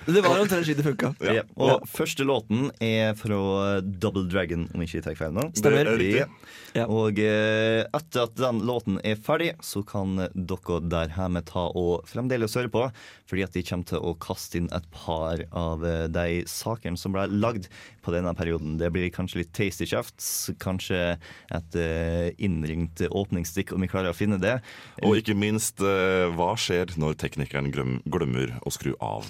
[0.06, 1.12] Det var omtrent slik det funka.
[1.24, 1.44] Ja.
[1.54, 5.48] Og første låten er fra Double Dragon, om ikke jeg tar feil nå.
[5.54, 5.84] Stemmer.
[5.84, 6.52] Det er riktig.
[6.74, 6.88] Ja.
[6.90, 12.08] Og eh, etter at den låten er ferdig, så kan dere der hjemme ta og
[12.10, 12.88] fremdeles høre på,
[13.30, 17.14] fordi at de kommer til å kaste inn et par av eh, de sakene som
[17.14, 17.68] ble lagd
[18.04, 18.74] på denne perioden.
[18.80, 21.14] Det blir kanskje litt tasty kjefts, kanskje
[21.54, 24.58] et eh, innringt åpningsstikk, om vi klarer å finne det.
[25.06, 29.26] Og ikke minst, eh, hva skjer når teknikeren glemmer å skru av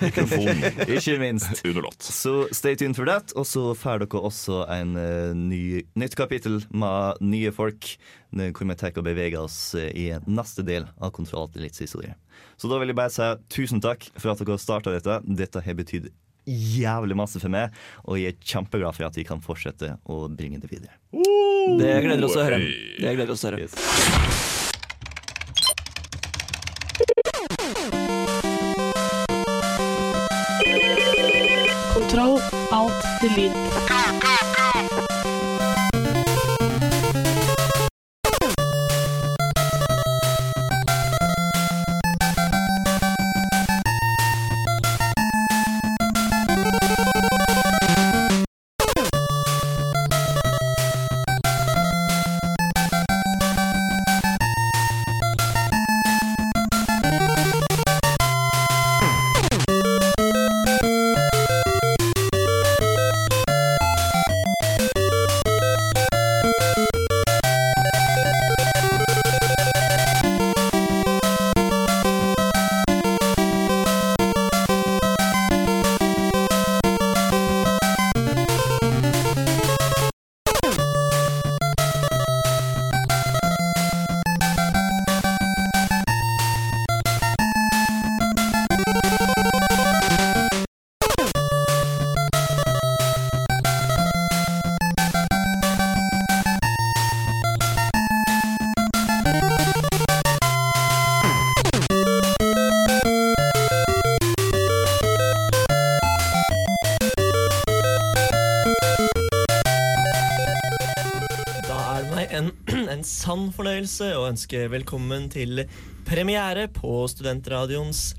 [0.00, 0.64] mikrofonen
[0.96, 1.62] Ikke minst.
[1.64, 2.02] under låt?
[2.02, 3.34] Så stay tuned for that.
[3.38, 7.94] Og så får dere også en eh, ny, nytt kapittel med nye folk,
[8.36, 12.16] eh, hvor vi tar og beveger oss eh, i neste del av Kontroll til historie.
[12.56, 15.20] Så da vil jeg bare si tusen takk for at dere starta dette.
[15.26, 16.10] Dette har betydd
[16.46, 17.70] jævlig masse for meg,
[18.02, 20.96] og jeg er kjempeglad for at vi kan fortsette å bringe det videre.
[21.78, 22.58] Det gleder oss å høre.
[22.98, 23.68] Det gleder oss å høre.
[23.68, 24.51] Kontroll,
[33.22, 33.61] alt,
[113.02, 115.64] en sann fornøyelse å ønske velkommen til
[116.06, 118.12] premiere på Studentradioens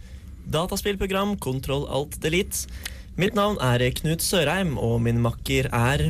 [0.51, 2.67] dataspillprogram Kontroll alt delete.
[3.15, 6.09] Mitt navn er Knut Sørheim, og min makker er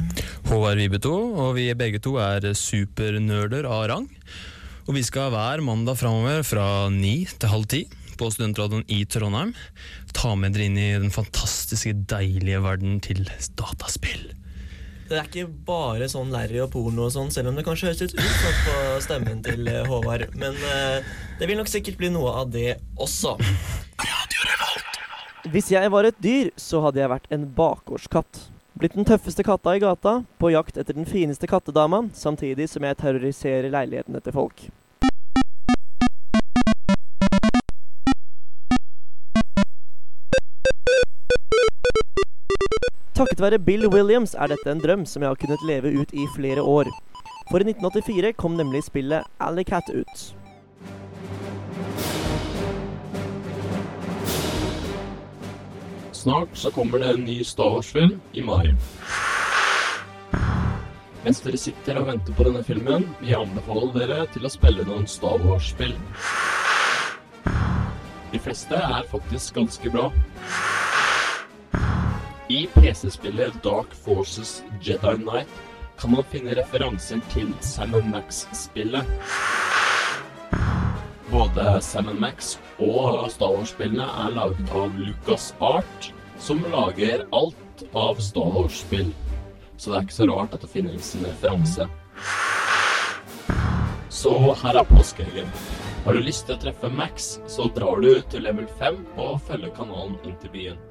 [0.50, 4.08] Håvard Vibeto, og vi begge to er supernerder av rang.
[4.88, 7.86] Og vi skal hver mandag framover fra ni til halv ti
[8.18, 9.54] på Studentradioen i Trondheim
[10.18, 13.22] ta med dere inn i den fantastiske, deilige verden til
[13.60, 14.32] dataspill.
[15.14, 17.99] Det er ikke bare sånn Larry og porno og sånn, selv om det kanskje høres
[18.01, 20.24] litt ut sånn på stemmen til eh, Håvard.
[20.41, 23.36] Men eh, det vil nok sikkert bli noe av det også.
[25.53, 28.41] Hvis jeg var et dyr, så hadde jeg vært en bakgårdskatt.
[28.82, 32.97] Blitt den tøffeste katta i gata, på jakt etter den fineste kattedama, samtidig som jeg
[33.03, 34.66] terroriserer leilighetene til folk.
[43.14, 46.24] Takket være Bill Williams er dette en drøm som jeg har kunnet leve ut i
[46.34, 46.88] flere år.
[47.51, 50.24] For i 1984 kom nemlig spillet Alley Cat ut.
[56.11, 58.74] Snart så kommer det en ny Star Wars-film i mai.
[61.24, 64.89] Mens dere sitter og venter på denne filmen, vil jeg anbefale dere til å spille
[64.89, 65.93] noen Star Wars-spill.
[68.34, 70.09] De fleste er faktisk ganske bra.
[72.54, 75.47] I PC-spillet Dark Forces Jedi Knight
[75.99, 79.10] kan man finne referanser til Sam Max-spillet.
[81.32, 88.22] Både Sam Max og Star Wars-spillene er laget av Lucas Art, som lager alt av
[88.22, 89.10] Star Wars-spill.
[89.78, 91.89] Så det er ikke så rart at det finnes en referanse.
[94.14, 95.49] Så her er påskeeggen.
[96.06, 99.74] Har du lyst til å treffe Max, så drar du til level 5 og følger
[99.74, 100.84] kanalen inn til byen.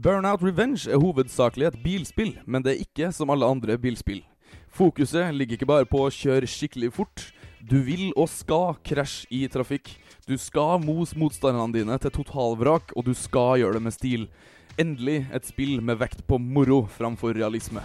[0.00, 4.22] Burnout Revenge er hovedsakelig et bilspill, men det er ikke som alle andre bilspill.
[4.72, 7.24] Fokuset ligger ikke bare på å kjøre skikkelig fort.
[7.60, 9.90] Du vil og skal krasje i trafikk.
[10.24, 14.24] Du skal mose motstanderne dine til totalvrak, og du skal gjøre det med stil.
[14.80, 17.84] Endelig et spill med vekt på moro framfor realisme.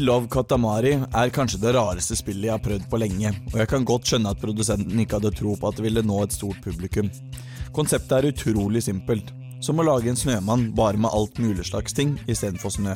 [0.00, 3.84] Love Katamari er kanskje det rareste spillet jeg har prøvd på lenge, og jeg kan
[3.84, 7.10] godt skjønne at produsenten ikke hadde tro på at det ville nå et stort publikum.
[7.76, 9.28] Konseptet er utrolig simpelt,
[9.60, 12.94] som å lage en snømann bare med alt mulig slags ting istedenfor snø.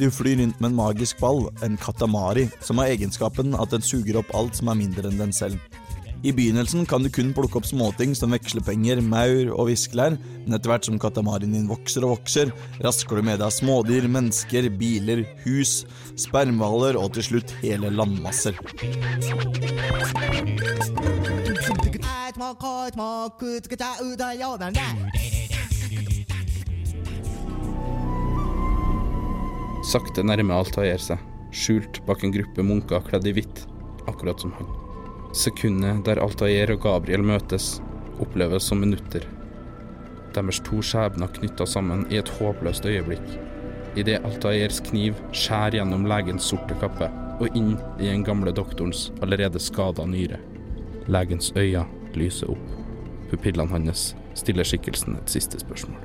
[0.00, 4.18] Du flyr rundt med en magisk ball, en katamari, som har egenskapen at den suger
[4.18, 5.60] opp alt som er mindre enn den selv.
[6.22, 10.14] I begynnelsen kan du kun plukke opp småting som vekslepenger, maur og viskelær,
[10.44, 12.52] men etter hvert som katamarien din vokser og vokser,
[12.84, 15.80] rasker du med deg smådyr, mennesker, biler, hus,
[16.14, 18.54] spermhvaler og til slutt hele landmasser.
[29.90, 31.18] Sakte nærmer Altair seg,
[31.50, 33.66] skjult bak en gruppe munker kledd i hvitt,
[34.06, 34.81] akkurat som han.
[35.32, 37.78] Sekundet der Altair og Gabriel møtes,
[38.20, 39.24] oppleves som minutter.
[40.36, 43.24] Deres to skjebner knytta sammen i et håpløst øyeblikk.
[43.96, 47.08] Idet Altairs kniv skjærer gjennom legens sorte kappe
[47.40, 50.36] og inn i den gamle doktorens allerede skada nyre.
[51.08, 52.68] Legens øyne lyser opp.
[53.30, 56.00] Pupillene hans stiller skikkelsen et siste spørsmål.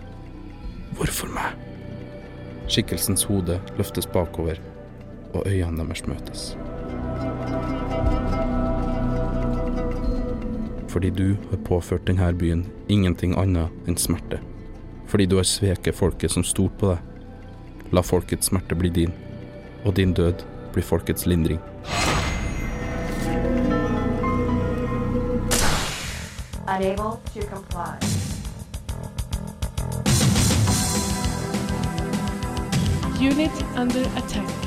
[0.95, 1.59] Hvorfor meg?
[2.71, 4.63] Skikkelsens hode løftes bakover,
[5.33, 6.49] og øynene deres møtes.
[10.87, 14.39] Fordi du har påført denne byen ingenting annet enn smerte.
[15.07, 16.99] Fordi du har sveket folket som stolte på deg.
[17.91, 19.13] La folkets smerte bli din,
[19.85, 20.43] og din død
[20.73, 21.59] blir folkets lindring.
[26.67, 27.95] Unable to comply.
[33.19, 34.66] Unit under attack.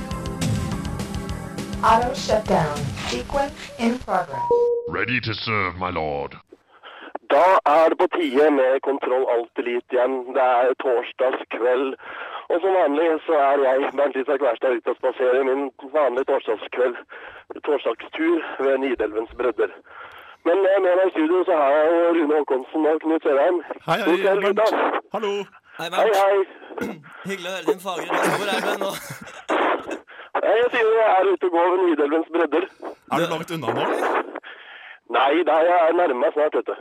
[1.82, 2.76] Auto shutdown.
[3.08, 4.48] Sequence in progress.
[4.88, 6.36] Ready to serve, my lord.
[7.30, 7.46] Da
[7.76, 10.14] er det på tide med Kontroll Alt Elite igjen.
[10.36, 11.88] Det er torsdagskveld.
[12.50, 15.62] Og som vanlig så er jeg, Bernt Isak Wærstad, ute og spaserer min
[15.96, 16.96] vanlige torsdagskveld.
[17.66, 19.70] Torsdagstur ved Nidelvens bredder.
[20.46, 23.56] Men eh, med meg i studio så har jeg jo Rune Håkonsen og Knut Sørheim.
[23.88, 24.76] Hei, hei, Bernt.
[25.14, 25.32] Hallo.
[25.78, 26.38] Hei, Hei, hei.
[27.28, 28.32] Hyggelig å høre din fagre røst.
[28.40, 28.90] Hvor er du nå?
[30.50, 32.64] Nei, Jeg sier jeg er ute og går ved Nidelvens bredder.
[33.12, 34.00] Er du langt unna nå, eller?
[35.10, 36.74] Nei, jeg er nærme meg snart, vet du.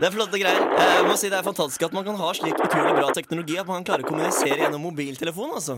[0.00, 0.62] Det er flotte greier.
[0.80, 3.66] Jeg må si Det er fantastisk at man kan ha slik utrolig bra teknologi at
[3.68, 5.50] man kan klare å kommunisere gjennom mobiltelefon.
[5.58, 5.74] altså.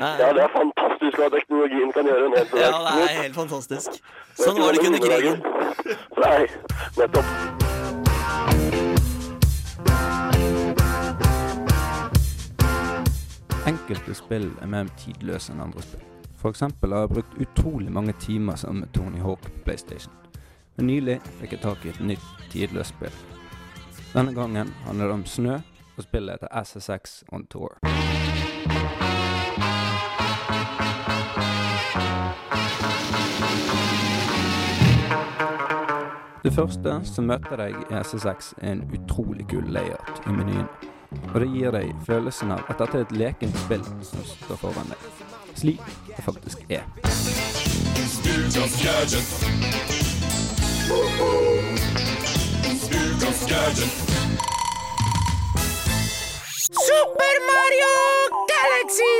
[0.00, 2.24] Ja, det er fantastisk hva teknologien kan gjøre.
[2.58, 3.90] Ja, det er helt fantastisk.
[4.40, 5.36] Sånn var det ikke under krigen.
[6.18, 6.40] Nei,
[6.98, 7.53] nettopp.
[13.84, 16.04] Enkelte spill er mer tidløse enn andre spill.
[16.48, 20.12] Eksempel har jeg brukt utrolig mange timer sammen med Tony Hawk på PlayStation.
[20.76, 23.12] Men nylig fikk jeg tak i et nytt tidløst spill.
[24.14, 25.58] Denne gangen handler det om snø,
[25.96, 27.76] og spillet heter SSX On Tour.
[36.44, 40.93] Det første som møter deg i SSX er en utrolig kul layout i menyen.
[41.34, 44.92] Og det gir deg følelsen av at dette er et lekent spill som står foran
[44.92, 45.08] deg.
[45.58, 46.84] Slik det faktisk er.
[56.86, 57.92] Super Mario
[58.52, 59.14] Galaxy!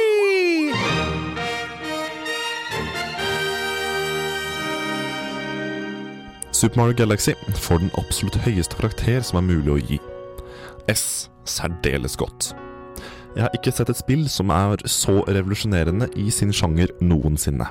[6.52, 9.98] Super Mario Galaxy får den absolutt høyeste karakter som er mulig å gi.
[10.90, 11.30] S.
[11.44, 12.52] Særdeles godt.
[13.34, 17.66] Jeg har ikke sett et spill som er så revolusjonerende i sin sjanger noensinne.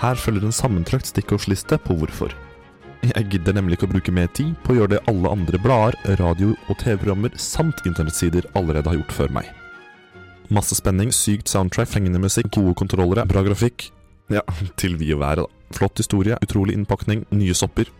[0.00, 2.32] Her følger en sammentrakt stikkordsliste på hvorfor.
[3.04, 5.96] Jeg gidder nemlig ikke å bruke mer tid på å gjøre det alle andre blader,
[6.20, 9.48] radio- og TV-programmer samt internettsider allerede har gjort før meg.
[10.52, 13.90] Masse spenning, sykt soundtrack, fengende musikk, gode kontrollere, bra grafikk.
[14.32, 14.44] Ja,
[14.76, 15.59] til vi og været, da.
[15.74, 17.90] Flott historie, utrolig innpakning, nye sopper.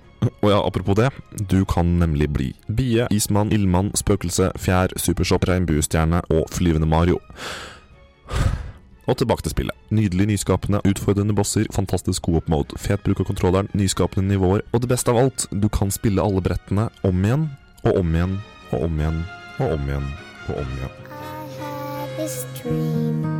[0.43, 1.09] Og ja, apropos det,
[1.49, 7.17] du kan nemlig bli bie, ismann, ildmann, spøkelse, fjær, supersopp, regnbuestjerne og flyvende Mario.
[9.09, 9.77] Og tilbake til spillet.
[9.91, 14.93] Nydelig nyskapende, utfordrende bosser, fantastisk co-op mode, fet bruk av kontrolleren, nyskapende nivåer, og det
[14.93, 17.49] beste av alt, du kan spille alle brettene om igjen,
[17.83, 18.41] og om igjen,
[18.71, 19.23] og om igjen,
[19.59, 20.11] og om igjen,
[20.51, 21.01] og om igjen.
[22.21, 23.40] this dream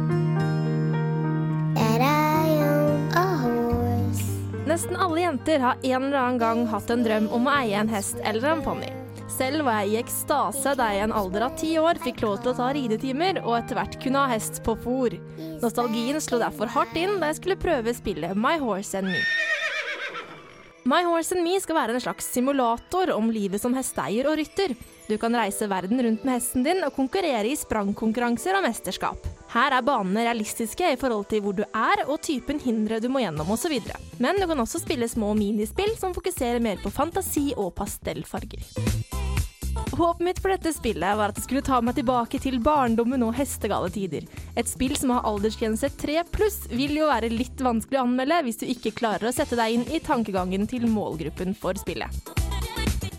[4.81, 7.91] Nesten alle jenter har en eller annen gang hatt en drøm om å eie en
[7.93, 8.89] hest eller en ponni.
[9.29, 12.39] Selv var jeg i ekstase da jeg i en alder av ti år fikk lov
[12.41, 15.19] til å ta ridetimer og etter hvert kunne ha hest på fôr.
[15.61, 19.21] Nostalgien slo derfor hardt inn da jeg skulle prøve spillet My Horse and Me.
[20.89, 24.73] My Horse and Me skal være en slags simulator om livet som hesteeier og rytter.
[25.11, 29.29] Du kan reise verden rundt med hesten din og konkurrere i sprangkonkurranser og mesterskap.
[29.51, 33.25] Her er banene realistiske i forhold til hvor du er og typen hindre du må
[33.25, 33.81] gjennom osv.
[34.23, 38.63] Men du kan også spille små minispill som fokuserer mer på fantasi og pastellfarger.
[39.91, 43.35] Håpet mitt for dette spillet var at det skulle ta meg tilbake til barndommen og
[43.37, 44.27] hestegale tider.
[44.59, 48.63] Et spill som har aldersgrense 3 pluss vil jo være litt vanskelig å anmelde hvis
[48.63, 52.33] du ikke klarer å sette deg inn i tankegangen til målgruppen for spillet.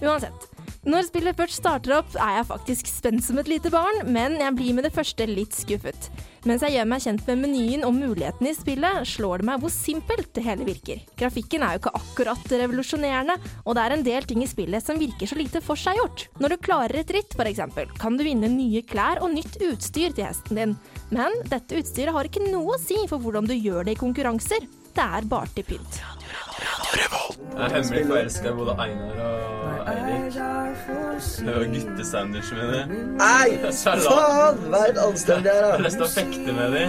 [0.01, 0.50] Uansett.
[0.81, 4.53] Når spillet først starter opp, er jeg faktisk spent som et lite barn, men jeg
[4.57, 6.07] blir med det første litt skuffet.
[6.49, 9.69] Mens jeg gjør meg kjent med menyen og mulighetene i spillet, slår det meg hvor
[9.69, 11.03] simpelt det hele virker.
[11.21, 14.97] Grafikken er jo ikke akkurat revolusjonerende, og det er en del ting i spillet som
[14.97, 16.25] virker så lite forseggjort.
[16.41, 17.61] Når du klarer et ritt, f.eks.,
[18.01, 20.73] kan du vinne nye klær og nytt utstyr til hesten din.
[21.13, 24.65] Men dette utstyret har ikke noe å si for hvordan du gjør det i konkurranser.
[24.97, 26.01] Det er bare til pynt.
[27.51, 30.33] Jeg er hemmelig forelska i både Einar og Eirik.
[31.45, 32.91] Det var guttesandwich med dem.
[33.19, 33.47] Nei!
[33.83, 34.59] Faen!
[34.71, 35.77] Vær anstendig her, da.
[35.85, 36.83] Resten av fekte med de.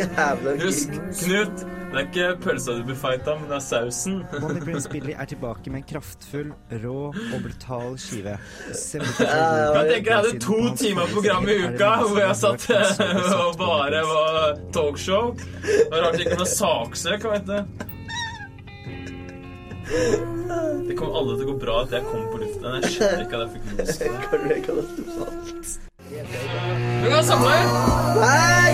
[0.00, 4.16] Jævla Husk, Knut, det er ikke pølsa du blir fighta, men det er sausen.
[4.42, 6.50] Money Prince Billy er tilbake med en kraftfull,
[6.82, 8.34] rå og brutal skive.
[8.72, 12.66] Jeg tenker jeg hadde to timer program i uka hvor jeg satt
[13.44, 15.36] og bare var talkshow.
[15.62, 17.86] Det var rart det ikke var saksøk, vet du.
[19.86, 22.66] Det kommer aldri til å gå bra at jeg kom på luften.
[22.82, 24.58] Jeg skjønner ikke at jeg fikk lyst til det.
[24.66, 25.66] Katastrofalt.
[27.02, 27.56] Du kan samle!
[28.22, 28.72] Nei!